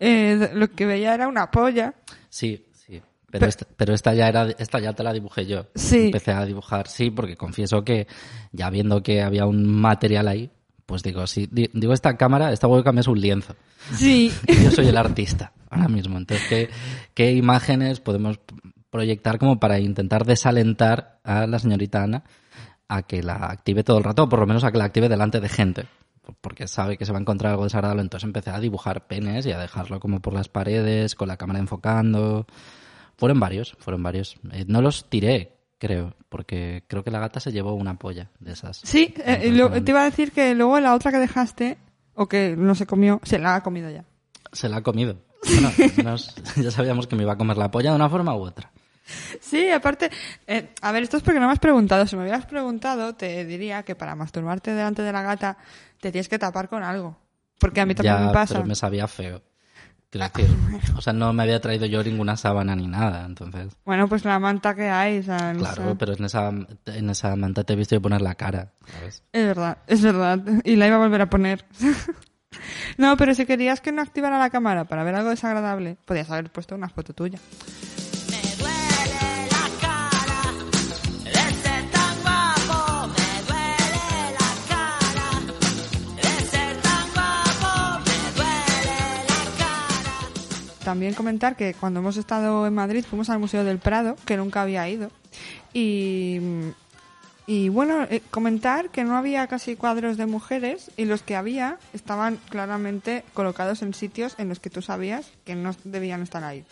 eh, 0.00 0.50
lo 0.54 0.68
que 0.70 0.84
veía 0.86 1.14
era 1.14 1.28
una 1.28 1.50
polla. 1.50 1.94
sí, 2.28 2.66
sí. 2.72 3.00
Pero 3.30 3.46
esta, 3.46 3.66
pero 3.76 3.92
esta 3.94 4.14
ya 4.14 4.28
era, 4.28 4.48
esta 4.58 4.78
ya 4.78 4.92
te 4.92 5.02
la 5.02 5.12
dibujé 5.12 5.46
yo. 5.46 5.66
Sí. 5.74 6.06
Empecé 6.06 6.32
a 6.32 6.44
dibujar, 6.44 6.88
sí, 6.88 7.10
porque 7.10 7.36
confieso 7.36 7.84
que 7.84 8.06
ya 8.52 8.70
viendo 8.70 9.02
que 9.02 9.22
había 9.22 9.46
un 9.46 9.66
material 9.66 10.28
ahí, 10.28 10.50
pues 10.86 11.02
digo, 11.02 11.26
sí, 11.26 11.48
di- 11.50 11.68
digo, 11.72 11.92
esta 11.92 12.16
cámara, 12.16 12.52
esta 12.52 12.68
webcam 12.68 12.98
es 12.98 13.08
un 13.08 13.20
lienzo. 13.20 13.54
Sí. 13.94 14.32
Yo 14.62 14.70
soy 14.70 14.86
el 14.88 14.96
artista 14.96 15.52
ahora 15.70 15.88
mismo. 15.88 16.16
Entonces, 16.18 16.46
¿qué, 16.48 16.70
qué 17.14 17.32
imágenes 17.32 18.00
podemos 18.00 18.38
proyectar 18.90 19.38
como 19.38 19.58
para 19.60 19.78
intentar 19.80 20.24
desalentar 20.24 21.18
a 21.24 21.46
la 21.46 21.58
señorita 21.58 22.04
Ana 22.04 22.22
a 22.88 23.02
que 23.02 23.22
la 23.22 23.34
active 23.34 23.82
todo 23.84 23.98
el 23.98 24.04
rato, 24.04 24.24
o 24.24 24.28
por 24.28 24.38
lo 24.40 24.46
menos 24.46 24.64
a 24.64 24.72
que 24.72 24.78
la 24.78 24.84
active 24.84 25.08
delante 25.08 25.40
de 25.40 25.48
gente? 25.48 25.86
Porque 26.40 26.66
sabe 26.66 26.96
que 26.96 27.06
se 27.06 27.12
va 27.12 27.18
a 27.18 27.20
encontrar 27.20 27.52
algo 27.52 27.64
desagradable. 27.64 28.02
Entonces 28.02 28.26
empecé 28.26 28.50
a 28.50 28.58
dibujar 28.60 29.06
penes 29.06 29.46
y 29.46 29.52
a 29.52 29.58
dejarlo 29.58 30.00
como 30.00 30.20
por 30.20 30.32
las 30.32 30.48
paredes, 30.48 31.14
con 31.14 31.28
la 31.28 31.36
cámara 31.36 31.60
enfocando. 31.60 32.46
Fueron 33.16 33.38
varios, 33.40 33.76
fueron 33.78 34.02
varios. 34.02 34.36
Eh, 34.52 34.64
no 34.66 34.82
los 34.82 35.08
tiré, 35.08 35.52
creo, 35.78 36.14
porque 36.28 36.82
creo 36.88 37.04
que 37.04 37.10
la 37.12 37.20
gata 37.20 37.38
se 37.40 37.52
llevó 37.52 37.74
una 37.74 37.96
polla 37.98 38.30
de 38.40 38.52
esas. 38.52 38.78
Sí, 38.82 39.14
eh, 39.24 39.50
lo- 39.52 39.70
te 39.70 39.90
iba 39.92 40.02
a 40.02 40.04
decir 40.04 40.32
que 40.32 40.54
luego 40.54 40.78
la 40.80 40.94
otra 40.94 41.12
que 41.12 41.18
dejaste, 41.18 41.78
o 42.14 42.26
que 42.28 42.56
no 42.56 42.74
se 42.74 42.86
comió, 42.86 43.20
se 43.22 43.38
la 43.38 43.54
ha 43.54 43.62
comido 43.62 43.88
ya. 43.90 44.04
Se 44.52 44.68
la 44.68 44.78
ha 44.78 44.82
comido. 44.82 45.16
Bueno, 45.48 45.70
menos 45.96 46.34
ya 46.56 46.70
sabíamos 46.72 47.06
que 47.06 47.14
me 47.14 47.22
iba 47.22 47.34
a 47.34 47.38
comer 47.38 47.56
la 47.56 47.70
polla 47.70 47.90
de 47.90 47.96
una 47.96 48.10
forma 48.10 48.34
u 48.34 48.40
otra. 48.40 48.72
Sí, 49.40 49.70
aparte, 49.70 50.10
eh, 50.46 50.70
a 50.80 50.92
ver, 50.92 51.04
esto 51.04 51.16
es 51.16 51.22
porque 51.22 51.40
no 51.40 51.46
me 51.46 51.52
has 51.52 51.58
preguntado. 51.58 52.06
Si 52.06 52.16
me 52.16 52.22
hubieras 52.22 52.46
preguntado, 52.46 53.14
te 53.14 53.44
diría 53.44 53.82
que 53.82 53.94
para 53.94 54.14
masturbarte 54.14 54.72
delante 54.72 55.02
de 55.02 55.12
la 55.12 55.22
gata 55.22 55.56
te 56.00 56.10
tienes 56.10 56.28
que 56.28 56.38
tapar 56.38 56.68
con 56.68 56.82
algo. 56.82 57.16
Porque 57.58 57.80
a 57.80 57.86
mí 57.86 57.94
también 57.94 58.18
ya, 58.18 58.26
me 58.26 58.32
pasa. 58.32 58.54
pero 58.54 58.66
me 58.66 58.74
sabía 58.74 59.06
feo. 59.06 59.42
Quiero 60.10 60.28
decir, 60.34 60.56
o 60.96 61.00
sea, 61.00 61.12
no 61.12 61.32
me 61.32 61.42
había 61.42 61.60
traído 61.60 61.84
yo 61.86 62.02
ninguna 62.02 62.36
sábana 62.36 62.76
ni 62.76 62.86
nada, 62.86 63.26
entonces. 63.26 63.76
Bueno, 63.84 64.08
pues 64.08 64.24
la 64.24 64.38
manta 64.38 64.74
que 64.74 64.88
hay, 64.88 65.20
Claro, 65.22 65.96
pero 65.98 66.14
en 66.14 66.24
esa, 66.24 66.52
en 66.86 67.10
esa 67.10 67.34
manta 67.34 67.64
te 67.64 67.72
he 67.72 67.76
visto 67.76 67.96
yo 67.96 68.00
poner 68.02 68.22
la 68.22 68.34
cara, 68.36 68.72
¿sabes? 68.92 69.22
Es 69.32 69.44
verdad, 69.46 69.78
es 69.86 70.02
verdad. 70.02 70.40
Y 70.64 70.76
la 70.76 70.86
iba 70.86 70.96
a 70.96 71.00
volver 71.00 71.22
a 71.22 71.28
poner. 71.28 71.64
no, 72.98 73.16
pero 73.16 73.34
si 73.34 73.46
querías 73.46 73.80
que 73.80 73.90
no 73.90 74.00
activara 74.00 74.38
la 74.38 74.48
cámara 74.48 74.84
para 74.84 75.02
ver 75.02 75.16
algo 75.16 75.30
desagradable, 75.30 75.96
podías 76.04 76.30
haber 76.30 76.50
puesto 76.50 76.76
una 76.76 76.88
foto 76.88 77.12
tuya. 77.12 77.38
También 90.86 91.14
comentar 91.14 91.56
que 91.56 91.74
cuando 91.74 91.98
hemos 91.98 92.16
estado 92.16 92.64
en 92.64 92.72
Madrid 92.72 93.04
fuimos 93.04 93.28
al 93.28 93.40
Museo 93.40 93.64
del 93.64 93.78
Prado, 93.78 94.14
que 94.24 94.36
nunca 94.36 94.62
había 94.62 94.88
ido. 94.88 95.10
Y, 95.72 96.38
y 97.44 97.70
bueno, 97.70 98.04
eh, 98.04 98.22
comentar 98.30 98.90
que 98.90 99.02
no 99.02 99.16
había 99.16 99.48
casi 99.48 99.74
cuadros 99.74 100.16
de 100.16 100.26
mujeres 100.26 100.92
y 100.96 101.06
los 101.06 101.22
que 101.22 101.34
había 101.34 101.78
estaban 101.92 102.38
claramente 102.50 103.24
colocados 103.34 103.82
en 103.82 103.94
sitios 103.94 104.36
en 104.38 104.48
los 104.48 104.60
que 104.60 104.70
tú 104.70 104.80
sabías 104.80 105.32
que 105.44 105.56
no 105.56 105.74
debían 105.82 106.22
estar 106.22 106.44
ahí. 106.44 106.64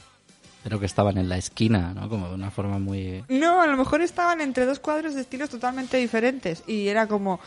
Pero 0.62 0.78
que 0.78 0.86
estaban 0.86 1.18
en 1.18 1.28
la 1.28 1.36
esquina, 1.36 1.92
¿no? 1.92 2.08
Como 2.08 2.28
de 2.28 2.36
una 2.36 2.52
forma 2.52 2.78
muy... 2.78 3.24
No, 3.28 3.60
a 3.60 3.66
lo 3.66 3.76
mejor 3.76 4.00
estaban 4.00 4.40
entre 4.40 4.64
dos 4.64 4.78
cuadros 4.78 5.16
de 5.16 5.22
estilos 5.22 5.50
totalmente 5.50 5.96
diferentes 5.96 6.62
y 6.68 6.86
era 6.86 7.08
como 7.08 7.40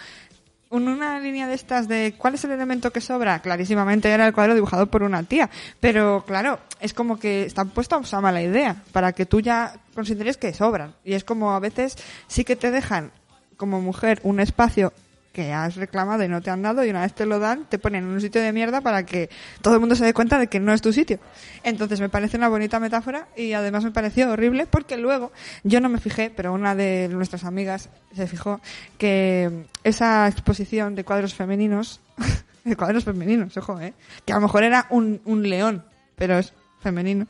una 0.69 1.19
línea 1.19 1.47
de 1.47 1.53
estas 1.53 1.87
de 1.87 2.15
cuál 2.17 2.35
es 2.35 2.43
el 2.43 2.51
elemento 2.51 2.91
que 2.91 3.01
sobra. 3.01 3.39
Clarísimamente 3.39 4.09
era 4.09 4.27
el 4.27 4.33
cuadro 4.33 4.55
dibujado 4.55 4.87
por 4.87 5.03
una 5.03 5.23
tía, 5.23 5.49
pero 5.79 6.23
claro, 6.25 6.59
es 6.79 6.93
como 6.93 7.19
que 7.19 7.43
están 7.43 7.69
puestos 7.69 8.13
a 8.13 8.21
mala 8.21 8.41
idea 8.41 8.75
para 8.91 9.13
que 9.13 9.25
tú 9.25 9.39
ya 9.39 9.79
consideres 9.95 10.37
que 10.37 10.53
sobran. 10.53 10.93
Y 11.03 11.13
es 11.13 11.23
como 11.23 11.53
a 11.53 11.59
veces 11.59 11.97
sí 12.27 12.43
que 12.43 12.55
te 12.55 12.71
dejan 12.71 13.11
como 13.57 13.81
mujer 13.81 14.19
un 14.23 14.39
espacio 14.39 14.93
que 15.37 15.53
has 15.53 15.75
reclamado 15.75 16.23
y 16.23 16.27
no 16.27 16.41
te 16.41 16.49
han 16.49 16.63
dado 16.63 16.83
y 16.83 16.89
una 16.89 17.01
vez 17.01 17.13
te 17.13 17.27
lo 17.27 17.37
dan 17.37 17.65
te 17.65 17.77
ponen 17.77 18.05
en 18.05 18.09
un 18.09 18.19
sitio 18.19 18.41
de 18.41 18.51
mierda 18.51 18.81
para 18.81 19.05
que 19.05 19.29
todo 19.61 19.75
el 19.75 19.79
mundo 19.79 19.95
se 19.95 20.03
dé 20.03 20.11
cuenta 20.11 20.39
de 20.39 20.47
que 20.47 20.59
no 20.59 20.73
es 20.73 20.81
tu 20.81 20.91
sitio. 20.91 21.19
Entonces 21.61 21.99
me 21.99 22.09
parece 22.09 22.37
una 22.37 22.49
bonita 22.49 22.79
metáfora 22.79 23.27
y 23.35 23.53
además 23.53 23.83
me 23.83 23.91
pareció 23.91 24.31
horrible 24.31 24.65
porque 24.65 24.97
luego 24.97 25.31
yo 25.63 25.79
no 25.79 25.89
me 25.89 25.99
fijé, 25.99 26.31
pero 26.35 26.53
una 26.53 26.73
de 26.73 27.07
nuestras 27.09 27.43
amigas 27.43 27.89
se 28.15 28.25
fijó 28.25 28.61
que 28.97 29.67
esa 29.83 30.27
exposición 30.27 30.95
de 30.95 31.03
cuadros 31.03 31.35
femeninos, 31.35 32.01
de 32.63 32.75
cuadros 32.75 33.03
femeninos, 33.03 33.55
ojo, 33.57 33.79
eh, 33.79 33.93
que 34.25 34.33
a 34.33 34.37
lo 34.37 34.41
mejor 34.41 34.63
era 34.63 34.87
un, 34.89 35.21
un 35.25 35.47
león, 35.47 35.85
pero 36.15 36.39
es 36.39 36.51
femenino, 36.81 37.27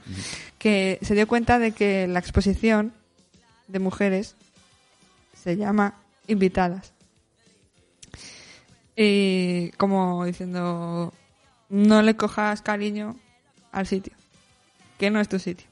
que 0.57 0.97
se 1.01 1.13
dio 1.13 1.27
cuenta 1.27 1.59
de 1.59 1.73
que 1.73 2.07
la 2.07 2.19
exposición 2.19 2.93
de 3.67 3.79
mujeres 3.79 4.37
se 5.43 5.57
llama 5.57 5.95
Invitadas. 6.27 6.93
Y 8.99 9.69
como 9.77 10.25
diciendo, 10.25 11.13
no 11.69 12.01
le 12.01 12.15
cojas 12.15 12.63
cariño 12.63 13.15
al 13.71 13.85
sitio, 13.85 14.13
que 14.97 15.11
no 15.11 15.19
es 15.21 15.29
tu 15.29 15.37
sitio. 15.37 15.67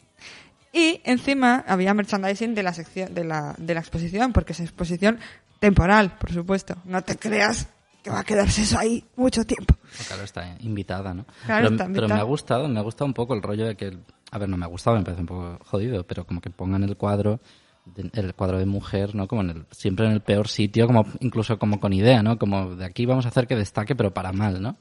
Y 0.71 1.01
encima 1.05 1.63
había 1.67 1.93
merchandising 1.95 2.53
de 2.53 2.61
la 2.61 2.73
sección, 2.73 3.15
de 3.15 3.23
la, 3.23 3.55
de 3.57 3.73
la 3.73 3.79
exposición, 3.79 4.31
porque 4.31 4.53
es 4.53 4.59
exposición 4.59 5.19
temporal, 5.59 6.17
por 6.19 6.31
supuesto. 6.31 6.75
No 6.85 7.01
te 7.01 7.17
creas 7.17 7.67
que 8.03 8.11
va 8.11 8.19
a 8.19 8.23
quedarse 8.23 8.61
eso 8.61 8.77
ahí 8.77 9.03
mucho 9.15 9.43
tiempo. 9.45 9.73
Claro, 10.07 10.23
está 10.23 10.55
invitada, 10.59 11.13
¿no? 11.15 11.25
Claro, 11.45 11.69
pero, 11.69 11.75
está 11.75 11.85
pero 11.85 11.93
me 11.93 11.97
invitada. 11.97 12.19
ha 12.19 12.23
gustado, 12.23 12.67
me 12.67 12.79
ha 12.79 12.83
gustado 12.83 13.05
un 13.07 13.13
poco 13.15 13.33
el 13.33 13.41
rollo 13.41 13.65
de 13.65 13.75
que... 13.75 13.97
A 14.29 14.38
ver, 14.38 14.49
no 14.49 14.57
me 14.57 14.65
ha 14.65 14.67
gustado, 14.67 14.97
me 14.97 15.03
parece 15.03 15.21
un 15.21 15.27
poco 15.27 15.57
jodido, 15.65 16.03
pero 16.05 16.27
como 16.27 16.41
que 16.41 16.51
pongan 16.51 16.83
el 16.83 16.97
cuadro, 16.97 17.39
el 18.13 18.34
cuadro 18.34 18.58
de 18.60 18.65
mujer, 18.65 19.15
¿no? 19.15 19.28
Como 19.28 19.41
en 19.41 19.50
el, 19.52 19.65
siempre 19.71 20.06
en 20.06 20.12
el 20.13 20.21
peor 20.21 20.48
sitio, 20.48 20.88
como 20.88 21.06
incluso 21.19 21.58
como 21.60 21.80
con 21.80 21.93
idea, 21.93 22.24
¿no? 22.24 22.38
Como 22.39 22.76
de 22.76 22.86
aquí 22.86 23.06
vamos 23.06 23.26
a 23.26 23.30
hacer 23.30 23.48
que 23.48 23.56
destaque, 23.56 23.95
pero 23.95 24.13
para 24.13 24.32
mal, 24.32 24.62
¿no? 24.62 24.76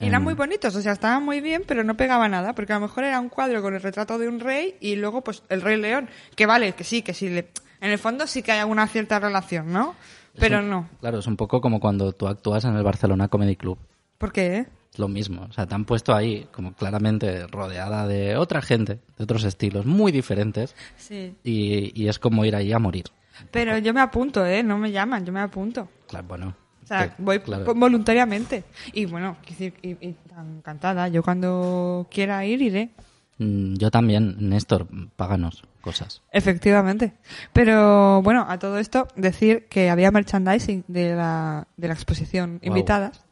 Eran 0.00 0.20
Em, 0.20 0.24
muy 0.24 0.34
bonitos, 0.34 0.74
o 0.74 0.82
sea, 0.82 0.92
estaban 0.92 1.24
muy 1.24 1.40
bien, 1.40 1.62
pero 1.66 1.84
no 1.84 1.96
pegaba 1.96 2.28
nada, 2.28 2.54
porque 2.54 2.72
a 2.72 2.76
lo 2.76 2.82
mejor 2.82 3.04
era 3.04 3.20
un 3.20 3.28
cuadro 3.28 3.62
con 3.62 3.74
el 3.74 3.80
retrato 3.80 4.18
de 4.18 4.28
un 4.28 4.40
rey 4.40 4.74
y 4.80 4.96
luego, 4.96 5.22
pues, 5.22 5.42
el 5.48 5.62
rey 5.62 5.80
león. 5.80 6.08
Que 6.34 6.46
vale, 6.46 6.72
que 6.72 6.82
sí, 6.82 7.02
que 7.02 7.14
sí, 7.14 7.28
le... 7.30 7.48
en 7.80 7.90
el 7.92 7.98
fondo 7.98 8.26
sí 8.26 8.42
que 8.42 8.50
hay 8.52 8.58
alguna 8.58 8.88
cierta 8.88 9.20
relación, 9.20 9.72
¿no? 9.72 9.94
Pero 10.36 10.58
un- 10.58 10.68
no. 10.68 10.88
Claro, 11.00 11.20
es 11.20 11.26
un 11.28 11.36
poco 11.36 11.60
como 11.60 11.78
cuando 11.78 12.12
tú 12.12 12.26
actúas 12.26 12.64
en 12.64 12.74
el 12.74 12.82
Barcelona 12.82 13.28
Comedy 13.28 13.54
Club. 13.54 13.78
¿Por 14.18 14.32
qué? 14.32 14.66
Lo 14.98 15.08
mismo. 15.08 15.46
O 15.48 15.52
sea, 15.52 15.66
te 15.66 15.74
han 15.74 15.84
puesto 15.84 16.14
ahí 16.14 16.46
como 16.52 16.72
claramente 16.74 17.46
rodeada 17.48 18.06
de 18.06 18.36
otra 18.36 18.62
gente, 18.62 19.00
de 19.16 19.24
otros 19.24 19.44
estilos 19.44 19.86
muy 19.86 20.12
diferentes, 20.12 20.74
Sí. 20.96 21.34
y, 21.44 21.92
y 22.00 22.08
es 22.08 22.18
como 22.18 22.44
ir 22.44 22.54
ahí 22.56 22.72
a 22.72 22.78
morir. 22.78 23.06
Pero 23.50 23.76
yo 23.78 23.92
me 23.92 24.00
apunto, 24.00 24.44
¿eh? 24.46 24.62
No 24.62 24.78
me 24.78 24.92
llaman, 24.92 25.24
yo 25.26 25.32
me 25.32 25.40
apunto. 25.40 25.88
Claro, 26.08 26.26
bueno. 26.28 26.54
O 26.82 26.86
sea, 26.86 27.14
que- 27.16 27.22
voy 27.22 27.40
claro. 27.40 27.74
voluntariamente. 27.74 28.62
Y 28.92 29.06
bueno, 29.06 29.36
decir, 29.48 29.74
y, 29.82 29.90
y 30.06 30.16
encantada. 30.36 31.08
Yo 31.08 31.22
cuando 31.22 32.06
quiera 32.10 32.44
ir, 32.44 32.60
iré. 32.62 32.90
Mm, 33.38 33.74
Yo 33.74 33.90
también, 33.90 34.36
Néstor, 34.38 34.86
páganos 35.16 35.64
cosas. 35.80 36.22
Efectivamente. 36.30 37.14
Pero 37.52 38.22
bueno, 38.22 38.46
a 38.48 38.58
todo 38.60 38.78
esto, 38.78 39.08
decir 39.16 39.66
que 39.68 39.90
había 39.90 40.10
merchandising 40.12 40.84
de 40.86 41.14
la, 41.16 41.66
de 41.76 41.88
la 41.88 41.94
exposición 41.94 42.58
Guau. 42.62 42.68
invitadas. 42.76 43.24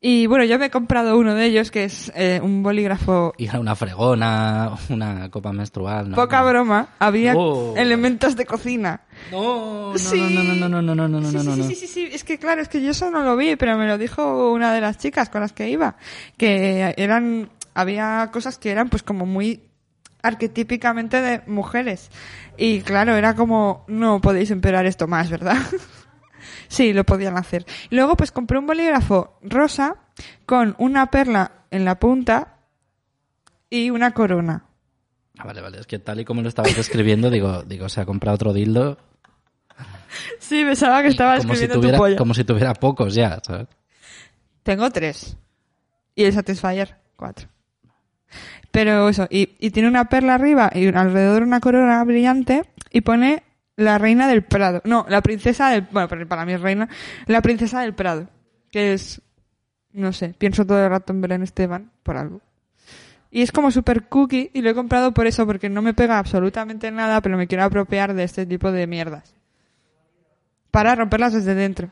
Y 0.00 0.26
bueno, 0.26 0.44
yo 0.44 0.60
me 0.60 0.66
he 0.66 0.70
comprado 0.70 1.18
uno 1.18 1.34
de 1.34 1.44
ellos, 1.46 1.72
que 1.72 1.82
es 1.84 2.12
eh, 2.14 2.38
un 2.40 2.62
bolígrafo. 2.62 3.34
Ir 3.36 3.50
a 3.50 3.58
una 3.58 3.74
fregona, 3.74 4.70
una 4.90 5.28
copa 5.30 5.52
menstrual. 5.52 6.10
¿no? 6.10 6.14
Poca 6.16 6.40
broma, 6.42 6.90
había 7.00 7.34
Oh. 7.36 7.74
elementos 7.76 8.36
de 8.36 8.46
cocina. 8.46 9.00
No, 9.32 9.92
no, 9.92 9.98
Sí. 9.98 10.20
no, 10.20 10.42
no, 10.44 10.54
no, 10.54 10.68
no, 10.68 10.94
no, 10.94 11.08
no, 11.08 11.20
no, 11.20 11.28
sí, 11.30 11.36
no, 11.36 11.56
sí, 11.56 11.62
sí, 11.62 11.74
sí, 11.74 11.86
sí. 11.88 12.08
Es 12.12 12.22
que 12.22 12.38
claro, 12.38 12.62
es 12.62 12.68
que 12.68 12.80
yo 12.80 12.90
eso 12.92 13.10
no 13.10 13.22
lo 13.24 13.36
vi, 13.36 13.56
pero 13.56 13.76
me 13.76 13.88
lo 13.88 13.98
dijo 13.98 14.52
una 14.52 14.72
de 14.72 14.80
las 14.80 14.98
chicas 14.98 15.30
con 15.30 15.40
las 15.40 15.52
que 15.52 15.68
iba, 15.68 15.96
que 16.36 16.94
eran, 16.96 17.50
había 17.74 18.30
cosas 18.32 18.56
que 18.58 18.70
eran 18.70 18.88
pues 18.90 19.02
como 19.02 19.26
muy 19.26 19.64
arquetípicamente 20.22 21.20
de 21.20 21.42
mujeres. 21.48 22.10
Y 22.56 22.80
claro, 22.82 23.16
era 23.16 23.34
como, 23.34 23.84
no 23.88 24.20
podéis 24.20 24.50
empeorar 24.52 24.86
esto 24.86 25.06
más, 25.08 25.28
¿verdad? 25.30 25.56
sí, 26.68 26.92
lo 26.92 27.04
podían 27.04 27.36
hacer. 27.36 27.66
Luego 27.90 28.16
pues 28.16 28.32
compré 28.32 28.58
un 28.58 28.66
bolígrafo 28.66 29.38
rosa 29.42 29.96
con 30.46 30.74
una 30.78 31.10
perla 31.10 31.52
en 31.70 31.84
la 31.84 31.98
punta 31.98 32.58
y 33.70 33.90
una 33.90 34.12
corona. 34.12 34.64
Ah, 35.38 35.44
vale, 35.44 35.60
vale. 35.60 35.80
Es 35.80 35.86
que 35.86 35.98
tal 35.98 36.20
y 36.20 36.24
como 36.24 36.42
lo 36.42 36.48
estabas 36.48 36.76
describiendo, 36.76 37.30
digo, 37.30 37.62
digo, 37.62 37.88
se 37.88 38.00
ha 38.00 38.06
comprado 38.06 38.34
otro 38.34 38.52
dildo. 38.52 38.98
Sí, 40.38 40.64
pensaba 40.64 41.02
que 41.02 41.08
estaba 41.08 41.36
como 41.38 41.54
si 41.54 41.64
escribiendo 41.64 41.96
tuviera, 41.98 42.16
tu 42.16 42.16
como 42.16 42.34
si 42.34 42.44
tuviera 42.44 42.74
pocos 42.74 43.14
ya, 43.14 43.40
¿sabes? 43.44 43.68
Tengo 44.62 44.90
tres. 44.90 45.36
Y 46.14 46.24
el 46.24 46.32
Satisfyer, 46.32 46.96
cuatro. 47.16 47.48
Pero 48.70 49.08
eso, 49.08 49.26
y, 49.30 49.56
y 49.58 49.70
tiene 49.70 49.88
una 49.88 50.08
perla 50.08 50.34
arriba 50.34 50.70
y 50.74 50.86
alrededor 50.88 51.42
una 51.42 51.60
corona 51.60 52.02
brillante 52.04 52.64
y 52.90 53.02
pone 53.02 53.42
la 53.78 53.96
reina 53.96 54.26
del 54.26 54.42
Prado. 54.42 54.82
No, 54.84 55.06
la 55.08 55.22
princesa 55.22 55.70
del... 55.70 55.86
Bueno, 55.92 56.08
para 56.26 56.44
mí 56.44 56.52
es 56.52 56.60
reina. 56.60 56.88
La 57.26 57.40
princesa 57.40 57.80
del 57.80 57.94
Prado. 57.94 58.28
Que 58.72 58.92
es... 58.92 59.22
No 59.92 60.12
sé, 60.12 60.34
pienso 60.36 60.66
todo 60.66 60.82
el 60.82 60.90
rato 60.90 61.12
en 61.12 61.20
Belén 61.20 61.42
Esteban 61.42 61.90
por 62.02 62.16
algo. 62.16 62.40
Y 63.30 63.42
es 63.42 63.52
como 63.52 63.70
super 63.70 64.08
cookie 64.08 64.50
y 64.52 64.62
lo 64.62 64.70
he 64.70 64.74
comprado 64.74 65.12
por 65.14 65.26
eso, 65.26 65.46
porque 65.46 65.68
no 65.68 65.80
me 65.80 65.94
pega 65.94 66.18
absolutamente 66.18 66.90
nada, 66.90 67.20
pero 67.20 67.38
me 67.38 67.46
quiero 67.46 67.64
apropiar 67.64 68.14
de 68.14 68.24
este 68.24 68.46
tipo 68.46 68.72
de 68.72 68.86
mierdas. 68.86 69.34
Para 70.70 70.94
romperlas 70.94 71.32
desde 71.32 71.54
dentro. 71.54 71.90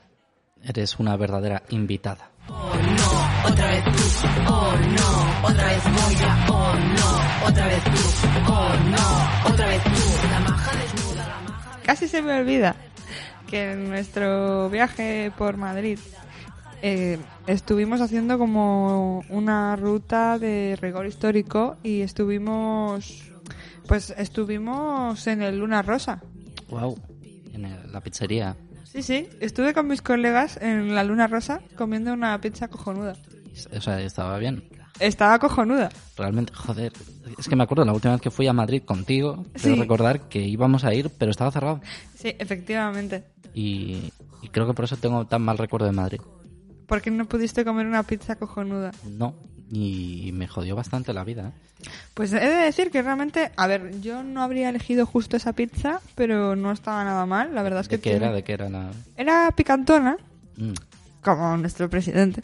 Eres 0.62 0.98
una 0.98 1.16
verdadera 1.16 1.62
invitada. 1.70 2.30
Otra 2.48 3.66
vez 3.68 3.84
tú, 3.84 4.28
oh 4.48 4.74
no, 4.76 5.48
otra 5.48 5.64
vez 5.66 5.84
Moya, 5.84 6.46
oh 6.50 6.74
no, 6.74 7.48
otra 7.48 7.66
vez 7.66 7.84
tú, 7.84 8.52
oh 8.52 8.74
no, 8.90 9.50
otra 9.52 9.66
vez 9.66 9.82
tú, 9.84 10.28
la 10.30 10.40
maja 10.40 10.85
Casi 11.86 12.08
se 12.08 12.20
me 12.20 12.34
olvida 12.38 12.74
que 13.48 13.72
en 13.72 13.88
nuestro 13.88 14.68
viaje 14.68 15.30
por 15.38 15.56
Madrid 15.56 15.98
eh, 16.82 17.18
estuvimos 17.46 18.00
haciendo 18.00 18.38
como 18.38 19.22
una 19.30 19.76
ruta 19.76 20.38
de 20.38 20.76
rigor 20.80 21.06
histórico 21.06 21.76
y 21.84 22.00
estuvimos 22.02 23.22
pues 23.86 24.12
estuvimos 24.18 25.24
en 25.28 25.42
el 25.42 25.58
Luna 25.60 25.82
Rosa 25.82 26.20
Wow. 26.68 26.98
En 27.54 27.64
el- 27.66 27.92
la 27.92 28.00
pizzería. 28.00 28.56
Sí, 28.82 29.02
sí. 29.02 29.28
Estuve 29.40 29.72
con 29.72 29.86
mis 29.86 30.02
colegas 30.02 30.58
en 30.60 30.94
la 30.96 31.04
Luna 31.04 31.28
Rosa 31.28 31.60
comiendo 31.76 32.12
una 32.12 32.40
pizza 32.40 32.66
cojonuda. 32.66 33.14
O 33.76 33.80
sea, 33.80 34.00
estaba 34.00 34.36
bien. 34.38 34.64
Estaba 35.00 35.38
cojonuda. 35.38 35.90
Realmente, 36.16 36.52
joder. 36.54 36.92
Es 37.38 37.48
que 37.48 37.56
me 37.56 37.64
acuerdo 37.64 37.84
la 37.84 37.92
última 37.92 38.14
vez 38.14 38.22
que 38.22 38.30
fui 38.30 38.46
a 38.46 38.52
Madrid 38.52 38.82
contigo, 38.84 39.44
Sí. 39.56 39.74
recordar 39.74 40.28
que 40.28 40.40
íbamos 40.40 40.84
a 40.84 40.94
ir, 40.94 41.10
pero 41.18 41.30
estaba 41.30 41.50
cerrado. 41.50 41.80
Sí, 42.16 42.34
efectivamente. 42.38 43.24
Y, 43.54 44.12
y 44.42 44.48
creo 44.50 44.66
que 44.66 44.72
por 44.74 44.84
eso 44.86 44.96
tengo 44.96 45.26
tan 45.26 45.42
mal 45.42 45.58
recuerdo 45.58 45.86
de 45.86 45.92
Madrid. 45.92 46.20
¿Por 46.86 47.02
qué 47.02 47.10
no 47.10 47.26
pudiste 47.26 47.64
comer 47.64 47.86
una 47.86 48.02
pizza 48.04 48.36
cojonuda? 48.36 48.92
No. 49.04 49.34
Y 49.70 50.30
me 50.32 50.46
jodió 50.46 50.76
bastante 50.76 51.12
la 51.12 51.24
vida. 51.24 51.48
¿eh? 51.48 51.88
Pues 52.14 52.32
he 52.32 52.38
de 52.38 52.46
decir 52.54 52.90
que 52.92 53.02
realmente, 53.02 53.50
a 53.56 53.66
ver, 53.66 54.00
yo 54.00 54.22
no 54.22 54.42
habría 54.42 54.68
elegido 54.68 55.04
justo 55.04 55.36
esa 55.36 55.52
pizza, 55.52 56.00
pero 56.14 56.54
no 56.54 56.70
estaba 56.70 57.02
nada 57.02 57.26
mal. 57.26 57.52
La 57.54 57.62
verdad 57.64 57.80
es 57.80 57.88
que 57.88 57.96
¿De 57.96 58.02
qué 58.02 58.10
tiene- 58.10 58.26
era? 58.26 58.34
¿De 58.34 58.44
qué 58.44 58.52
era 58.52 58.68
la...? 58.70 58.90
era 59.16 59.50
picantona, 59.50 60.16
Mm. 60.56 60.72
como 61.22 61.56
nuestro 61.56 61.90
presidente. 61.90 62.42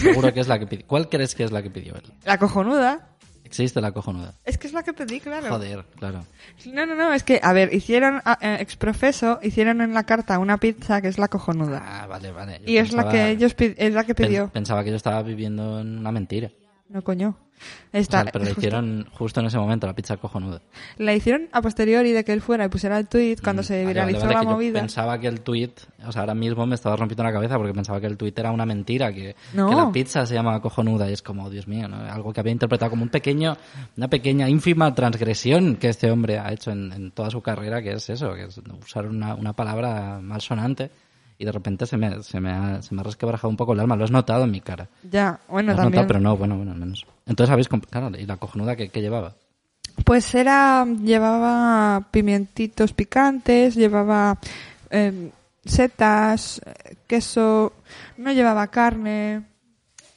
Seguro 0.00 0.32
que 0.32 0.40
es 0.40 0.48
la 0.48 0.58
que 0.58 0.66
pidió. 0.66 0.86
¿Cuál 0.86 1.08
crees 1.08 1.34
que 1.34 1.44
es 1.44 1.52
la 1.52 1.62
que 1.62 1.70
pidió 1.70 1.94
él? 1.94 2.02
La 2.24 2.38
cojonuda. 2.38 3.08
Existe 3.44 3.80
la 3.80 3.92
cojonuda. 3.92 4.34
Es 4.44 4.58
que 4.58 4.66
es 4.66 4.72
la 4.72 4.82
que 4.82 4.92
pedí, 4.92 5.20
claro. 5.20 5.48
Joder, 5.48 5.84
claro. 5.98 6.24
No, 6.72 6.84
no, 6.84 6.96
no, 6.96 7.12
es 7.12 7.22
que, 7.22 7.38
a 7.42 7.52
ver, 7.52 7.72
hicieron, 7.72 8.20
a- 8.24 8.38
eh, 8.40 8.56
exprofeso, 8.60 9.38
hicieron 9.40 9.80
en 9.80 9.94
la 9.94 10.02
carta 10.02 10.40
una 10.40 10.56
pizza 10.58 11.00
que 11.00 11.06
es 11.06 11.16
la 11.16 11.28
cojonuda. 11.28 11.80
Ah, 11.84 12.06
vale, 12.08 12.32
vale. 12.32 12.58
Yo 12.58 12.64
Y 12.66 12.78
es 12.78 12.92
la 12.92 13.04
pensaba- 13.04 13.12
que 13.12 13.30
ellos 13.30 13.54
es 13.58 13.94
la 13.94 14.02
que 14.04 14.14
pidió. 14.16 14.48
Pensaba 14.48 14.82
que 14.82 14.90
yo 14.90 14.96
estaba 14.96 15.22
viviendo 15.22 15.80
en 15.80 15.98
una 15.98 16.10
mentira. 16.10 16.50
No, 16.88 17.02
coño. 17.02 17.38
O 17.92 17.96
Está, 17.96 18.22
sea, 18.22 18.32
pero 18.32 18.44
le 18.44 18.50
justo- 18.50 18.60
hicieron 18.60 19.06
justo 19.12 19.40
en 19.40 19.46
ese 19.46 19.58
momento 19.58 19.86
la 19.86 19.94
pizza 19.94 20.16
cojonuda. 20.18 20.60
La 20.98 21.14
hicieron 21.14 21.48
a 21.52 21.62
posteriori 21.62 22.12
de 22.12 22.24
que 22.24 22.32
él 22.32 22.40
fuera 22.42 22.64
y 22.66 22.68
pusiera 22.68 22.98
el 22.98 23.08
tweet 23.08 23.36
cuando 23.42 23.62
se 23.62 23.74
Mm, 23.82 23.84
Vale, 23.86 23.88
viralizó 23.94 24.26
la 24.26 24.40
que 24.40 24.44
yo 24.46 24.50
movida. 24.50 24.80
pensaba 24.80 25.18
que 25.18 25.26
el 25.28 25.40
tweet, 25.40 25.70
o 26.06 26.12
sea, 26.12 26.20
ahora 26.22 26.34
mismo 26.34 26.66
me 26.66 26.74
estaba 26.74 26.96
rompiendo 26.96 27.22
la 27.24 27.32
cabeza 27.32 27.56
porque 27.56 27.72
pensaba 27.72 28.00
que 28.00 28.06
el 28.06 28.16
tweet 28.16 28.34
era 28.36 28.50
una 28.52 28.66
mentira, 28.66 29.12
que, 29.12 29.34
No. 29.54 29.68
que 29.70 29.74
la 29.76 29.90
pizza 29.92 30.26
se 30.26 30.34
llama 30.34 30.60
cojonuda 30.60 31.08
y 31.08 31.14
es 31.14 31.22
como, 31.22 31.48
Dios 31.48 31.66
mío, 31.68 31.88
¿no? 31.88 31.96
algo 31.96 32.32
que 32.32 32.40
había 32.40 32.52
interpretado 32.52 32.90
como 32.90 33.02
un 33.04 33.08
pequeño, 33.08 33.56
una 33.96 34.08
pequeña 34.08 34.48
ínfima 34.48 34.94
transgresión 34.94 35.76
que 35.76 35.88
este 35.88 36.10
hombre 36.10 36.38
ha 36.38 36.52
hecho 36.52 36.70
en, 36.72 36.92
en 36.92 37.10
toda 37.12 37.30
su 37.30 37.40
carrera, 37.40 37.80
que 37.82 37.92
es 37.92 38.10
eso, 38.10 38.34
que 38.34 38.44
es 38.44 38.60
usar 38.84 39.06
una, 39.06 39.34
una 39.34 39.52
palabra 39.54 40.20
malsonante 40.22 40.90
y 41.38 41.44
de 41.44 41.52
repente 41.52 41.86
se 41.86 41.96
me, 41.96 42.22
se 42.22 42.40
me 42.40 42.50
ha, 42.50 42.82
se 42.82 42.94
me 42.94 43.00
ha 43.00 43.04
resquebrajado 43.04 43.48
un 43.48 43.56
poco 43.56 43.72
el 43.72 43.80
alma, 43.80 43.96
lo 43.96 44.04
has 44.04 44.10
notado 44.10 44.44
en 44.44 44.50
mi 44.50 44.60
cara. 44.60 44.88
Ya, 45.10 45.40
bueno, 45.48 45.68
Lo 45.68 45.72
has 45.72 45.76
también. 45.84 46.02
notado, 46.02 46.08
pero 46.08 46.20
no, 46.20 46.36
bueno, 46.36 46.56
bueno, 46.56 46.72
al 46.72 46.78
menos. 46.78 47.06
Entonces 47.26 47.52
habéis, 47.52 47.68
claro, 47.68 48.10
y 48.16 48.26
la 48.26 48.36
cojonuda 48.36 48.76
que, 48.76 48.88
que 48.88 49.00
llevaba. 49.02 49.34
Pues 50.04 50.34
era, 50.34 50.84
llevaba 50.84 52.08
pimientitos 52.10 52.92
picantes, 52.92 53.74
llevaba 53.74 54.38
eh, 54.90 55.30
setas, 55.64 56.60
queso, 57.06 57.72
no 58.16 58.32
llevaba 58.32 58.66
carne. 58.68 59.44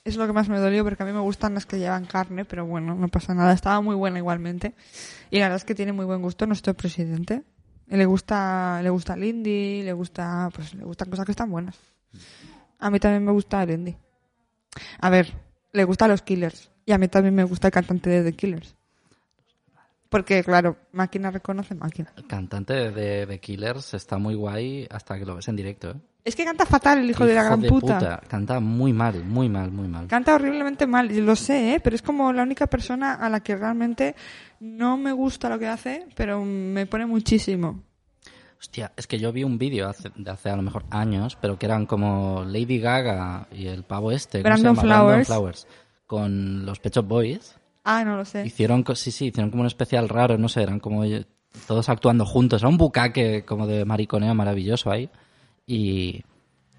Es 0.05 0.15
lo 0.15 0.25
que 0.27 0.34
más 0.34 0.49
me 0.49 0.58
dolió 0.60 0.84
porque 0.84 1.03
a 1.03 1.05
mí 1.05 1.12
me 1.12 1.19
gustan 1.19 1.53
las 1.53 1.65
que 1.65 1.77
llevan 1.79 2.05
carne, 2.05 2.45
pero 2.45 2.65
bueno, 2.65 2.95
no 2.95 3.08
pasa 3.10 3.34
nada. 3.34 3.53
Estaba 3.53 3.79
muy 3.82 3.95
buena 3.95 4.17
igualmente. 4.17 4.73
Y 5.32 5.38
la 5.39 5.45
verdad 5.45 5.58
es 5.58 5.65
que 5.65 5.75
tiene 5.75 5.93
muy 5.93 6.05
buen 6.05 6.21
gusto 6.21 6.45
nuestro 6.45 6.73
presidente. 6.73 7.43
Le 7.89 8.06
gusta, 8.06 8.82
le 8.84 8.89
gusta 8.89 9.15
el 9.15 9.23
indie, 9.23 9.84
le 9.84 9.93
gusta, 9.93 10.49
pues 10.54 10.75
le 10.75 10.84
gustan 10.84 11.10
cosas 11.10 11.25
que 11.25 11.32
están 11.32 11.49
buenas. 11.49 11.78
A 12.78 12.89
mí 12.89 12.99
también 12.99 13.25
me 13.25 13.32
gusta 13.32 13.63
el 13.63 13.71
indie. 13.71 13.97
A 14.99 15.10
ver, 15.10 15.34
le 15.73 15.84
gustan 15.84 16.10
los 16.10 16.21
Killers. 16.21 16.69
Y 16.86 16.91
a 16.91 16.97
mí 16.97 17.08
también 17.08 17.36
me 17.36 17.43
gusta 17.43 17.67
el 17.67 17.73
cantante 17.73 18.10
de 18.10 18.23
The 18.23 18.38
Killers. 18.38 18.75
Porque, 20.10 20.43
claro, 20.43 20.78
máquina 20.91 21.30
reconoce 21.30 21.75
máquina. 21.75 22.12
El 22.15 22.25
cantante 22.25 22.91
de, 22.91 23.25
de 23.25 23.39
Killers 23.39 23.93
está 23.93 24.17
muy 24.17 24.36
guay 24.36 24.88
hasta 24.89 25.17
que 25.19 25.25
lo 25.25 25.36
ves 25.36 25.47
en 25.47 25.56
directo, 25.56 25.91
¿eh? 25.91 26.02
Es 26.30 26.36
que 26.36 26.46
canta 26.46 26.68
fatal 26.68 27.00
el 27.00 27.10
hijo, 27.10 27.26
de 27.26 27.34
la 27.34 27.44
gran 27.44 27.60
puta. 27.63 28.22
Canta 28.28 28.60
muy 28.60 28.94
mal, 28.94 29.24
muy 29.24 29.50
mal, 29.50 29.72
muy 29.72 29.88
mal. 29.88 30.06
Canta 30.06 30.36
horriblemente 30.36 30.86
mal, 30.86 31.08
lo 31.08 31.36
sé, 31.36 31.74
¿eh? 31.74 31.80
pero 31.80 31.96
es 31.96 32.04
como 32.04 32.32
la 32.32 32.44
única 32.44 32.68
persona 32.68 33.15
a 33.15 33.30
la 33.30 33.39
que 33.39 33.56
realmente 33.56 34.15
no 34.60 34.96
me 34.96 35.12
gusta 35.12 35.50
lo 35.50 35.58
que 35.58 35.65
hace, 35.65 36.06
pero 36.15 36.46
me 36.46 36.86
pone 36.86 37.08
muchísimo. 37.08 37.82
Hostia, 38.60 38.92
es 38.96 39.08
que 39.08 39.18
yo 39.18 39.32
vi 39.32 39.44
un 39.44 39.58
vídeo 39.58 39.89
hace, 39.89 40.12
de 40.15 40.30
hace 40.30 40.52
a 40.52 40.56
lo 40.56 40.62
mejor 40.62 40.84
años, 40.92 41.36
pero 41.42 41.58
que 41.58 41.65
eran 41.65 41.88
como 41.88 42.44
Lady 42.46 42.78
Gaga 42.78 43.48
y 43.52 43.65
el 43.65 43.82
pavo 43.82 44.12
este, 44.12 44.44
¿cómo 44.44 44.56
se 44.56 44.62
Brandon 44.62 44.76
llama? 44.76 44.88
Brandon 44.88 45.26
Flowers. 45.26 45.28
Flowers, 45.28 45.68
con 46.06 46.63
los 46.63 46.80
Pet 46.80 46.94
Shop 46.94 47.08
Boys. 47.08 47.56
Ah, 47.84 48.04
no 48.06 48.18
lo 48.18 48.24
sé. 48.24 48.46
Hicieron, 48.46 48.86
sí, 48.94 49.10
sí, 49.10 49.26
hicieron 49.26 49.50
como 49.50 49.62
un 49.62 49.68
especial 49.68 50.08
raro, 50.08 50.38
no 50.38 50.48
sé, 50.48 50.62
eran 50.62 50.80
como 50.80 51.04
todos 51.65 51.89
actuando 51.89 52.24
juntos. 52.24 52.62
Era 52.62 52.70
un 52.70 52.78
bucaque 52.78 53.44
como 53.46 53.65
de 53.65 53.84
mariconeo 53.84 54.36
maravilloso 54.36 54.92
ahí. 54.92 55.10
Y, 55.69 56.23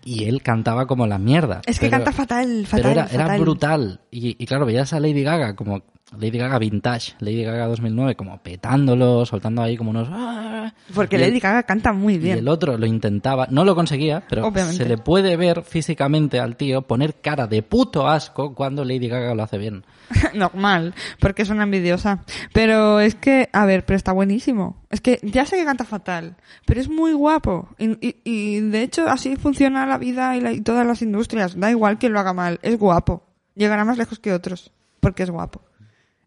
y 0.04 0.24
él 0.24 0.42
cantaba 0.42 0.86
como 0.86 1.06
la 1.06 1.18
mierda. 1.18 1.62
Es 1.64 1.78
que 1.78 1.86
pero- 1.86 1.98
canta 1.98 2.12
fatal, 2.12 2.66
fatal, 2.66 2.82
Pero 2.82 2.88
era, 2.90 3.06
era 3.06 3.38
brutal. 3.38 4.00
Y, 4.10 4.36
y 4.42 4.46
claro, 4.46 4.66
veías 4.66 4.92
a 4.92 4.98
Lady 4.98 5.22
Gaga 5.22 5.54
como 5.54 5.82
Lady 6.18 6.38
Gaga 6.38 6.58
vintage, 6.58 7.14
Lady 7.20 7.44
Gaga 7.44 7.66
2009, 7.68 8.16
como 8.16 8.38
petándolo, 8.42 9.24
soltando 9.26 9.62
ahí 9.62 9.76
como 9.76 9.90
unos... 9.90 10.08
"Ah". 10.10 10.72
Porque 10.94 11.16
Y 11.16 11.22
el- 11.22 11.28
Lady 11.28 11.40
Gaga 11.40 11.62
canta 11.62 11.92
muy 11.92 12.14
Y 12.14 12.18
bien. 12.18 12.38
el 12.38 12.48
otro 12.48 12.76
lo 12.76 12.86
intentaba, 12.86 13.46
no 13.50 13.64
lo 13.64 13.74
conseguía, 13.74 14.22
pero 14.28 14.46
Obviamente. 14.46 14.76
se 14.82 14.88
le 14.88 14.98
puede 14.98 15.36
ver 15.36 15.62
físicamente 15.62 16.40
al 16.40 16.56
tío 16.56 16.82
poner 16.82 17.14
cara 17.20 17.46
de 17.46 17.62
puto 17.62 18.08
asco 18.08 18.54
cuando 18.54 18.84
Lady 18.84 19.08
Gaga 19.08 19.34
lo 19.34 19.42
hace 19.42 19.58
bien. 19.58 19.84
Normal, 20.34 20.94
porque 21.20 21.42
es 21.42 21.50
una 21.50 21.62
envidiosa. 21.62 22.24
Pero 22.52 23.00
es 23.00 23.14
que, 23.14 23.48
a 23.52 23.64
ver, 23.64 23.84
pero 23.84 23.96
está 23.96 24.12
buenísimo. 24.12 24.82
Es 24.90 25.00
que 25.00 25.20
ya 25.22 25.46
sé 25.46 25.56
que 25.56 25.64
canta 25.64 25.84
fatal, 25.84 26.36
pero 26.66 26.80
es 26.80 26.88
muy 26.88 27.12
guapo. 27.12 27.68
Y, 27.78 27.90
y- 28.06 28.16
y, 28.24 28.60
de 28.60 28.82
hecho 28.82 29.08
así 29.08 29.36
funciona 29.36 29.86
la 29.86 29.98
vida 29.98 30.36
y, 30.36 30.40
la- 30.40 30.52
y 30.52 30.60
todas 30.60 30.86
las 30.86 31.02
industrias. 31.02 31.58
Da 31.58 31.70
igual 31.70 31.98
que 31.98 32.08
lo 32.08 32.18
haga 32.18 32.32
mal, 32.32 32.58
es 32.62 32.78
guapo. 32.78 33.22
Llegará 33.54 33.84
más 33.84 33.98
lejos 33.98 34.18
que 34.18 34.32
otros, 34.32 34.72
porque 35.00 35.22
es 35.22 35.30
guapo. 35.30 35.62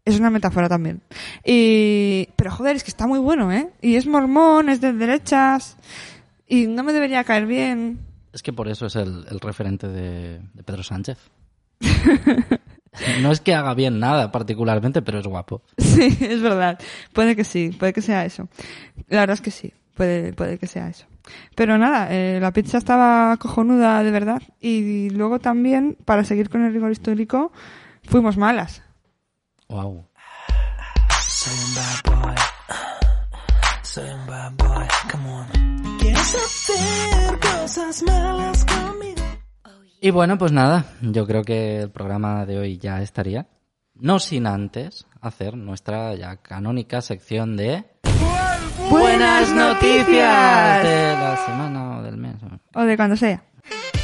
Es 0.06 0.20
una 0.20 0.30
metáfora 0.30 0.68
también. 0.68 1.02
Y, 1.46 2.30
pero 2.36 2.52
joder, 2.52 2.76
es 2.76 2.84
que 2.84 2.89
está 2.89 3.08
muy 3.08 3.20
bueno, 3.20 3.52
¿eh? 3.52 3.70
Y 3.82 3.96
es 3.96 4.06
mormón, 4.06 4.70
es 4.70 4.82
de 4.82 4.92
derechas. 4.92 5.78
Y 6.48 6.68
no 6.68 6.84
me 6.84 6.92
debería 6.92 7.24
caer 7.24 7.46
bien. 7.46 8.00
Es 8.34 8.44
que 8.44 8.52
por 8.52 8.68
eso 8.68 8.88
es 8.88 8.96
el, 8.96 9.26
el 9.30 9.39
referente 9.39 9.88
de, 9.88 10.39
de 10.54 10.63
Pedro 10.63 10.84
Sánchez. 10.84 11.18
no 13.22 13.32
es 13.32 13.42
que 13.42 13.54
haga 13.54 13.74
bien 13.74 14.00
nada 14.00 14.32
particularmente, 14.32 15.02
pero 15.02 15.20
es 15.20 15.28
guapo. 15.28 15.62
Sí, 15.78 16.18
es 16.20 16.42
verdad. 16.42 16.80
Puede 17.13 17.36
que 17.36 17.44
sí, 17.44 17.70
puede 17.78 17.94
que 17.94 18.02
sea 18.02 18.26
eso. 18.26 18.50
La 19.08 19.22
verdad 19.22 19.36
es 19.36 19.42
que 19.42 19.52
sí, 19.52 19.74
puede, 19.96 20.34
puede 20.34 20.58
que 20.58 20.68
sea 20.68 20.89
eso. 20.89 21.06
Pero 21.56 21.78
nada, 21.78 22.08
eh, 22.12 22.39
la 22.42 22.52
pizza 22.52 22.78
estaba 22.78 23.38
cojonuda 23.38 24.04
de 24.04 24.12
verdad. 24.12 24.42
Y 24.60 25.10
luego 25.12 25.39
también, 25.39 25.98
para 26.06 26.24
seguir 26.24 26.50
con 26.50 26.63
el 26.63 26.74
rigor 26.74 26.92
histórico, 26.92 27.52
fuimos 28.04 28.38
malas. 28.38 28.84
Wow. 29.74 30.08
Soy 31.20 31.54
un 31.66 31.74
bad 31.74 32.22
boy. 32.22 32.36
Soy 33.82 34.08
un 34.08 34.28
bad 34.28 34.52
boy. 34.52 34.88
Come 35.12 35.30
on. 35.30 35.98
Quieres 35.98 36.36
hacer 36.36 37.40
cosas 37.40 38.04
malas 38.04 38.66
conmigo. 38.66 39.24
Y 40.00 40.12
bueno, 40.12 40.38
pues 40.38 40.52
nada, 40.52 40.86
yo 41.02 41.26
creo 41.26 41.42
que 41.42 41.80
el 41.80 41.90
programa 41.90 42.46
de 42.46 42.60
hoy 42.60 42.78
ya 42.78 43.02
estaría. 43.02 43.48
No 43.96 44.20
sin 44.20 44.46
antes 44.46 45.08
hacer 45.22 45.58
nuestra 45.58 46.14
ya 46.14 46.38
canónica 46.38 47.02
sección 47.02 47.58
de... 47.58 47.84
¡Buenas 48.92 49.50
noticias! 49.54 50.84
De 50.84 51.14
la 51.16 51.46
semana 51.48 51.98
o 51.98 52.04
del 52.04 52.18
mes. 52.18 52.36
O 52.76 52.84
de 52.84 52.96
cuando 52.96 53.18
sea. 53.18 53.44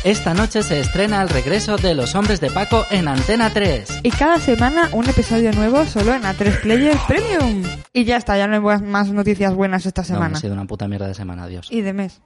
Esta 0.04 0.34
noche 0.34 0.64
se 0.64 0.80
estrena 0.80 1.22
el 1.22 1.30
regreso 1.30 1.76
de 1.76 1.94
Los 1.94 2.16
Hombres 2.16 2.40
de 2.40 2.50
Paco 2.50 2.86
en 2.90 3.08
Antena 3.10 3.50
3. 3.52 4.00
Y 4.04 4.12
cada 4.12 4.40
semana 4.40 4.90
un 4.94 5.08
episodio 5.10 5.52
nuevo 5.52 5.86
solo 5.86 6.14
en 6.14 6.24
A3 6.24 6.62
Player 6.62 6.98
Premium. 7.08 7.64
Y 7.92 8.06
ya 8.06 8.16
está, 8.18 8.38
ya 8.38 8.48
no 8.48 8.54
hay 8.56 8.80
más 8.82 9.10
noticias 9.10 9.54
buenas 9.54 9.86
esta 9.86 10.02
No, 10.04 10.08
semana. 10.08 10.38
ha 10.38 10.42
sido 10.42 10.54
una 10.54 10.66
puta 10.66 10.88
mierda 10.88 11.08
de 11.08 11.14
semana, 11.16 11.44
adiós. 11.44 11.68
y 11.70 11.82
de 11.82 11.94
mes. 11.94 12.22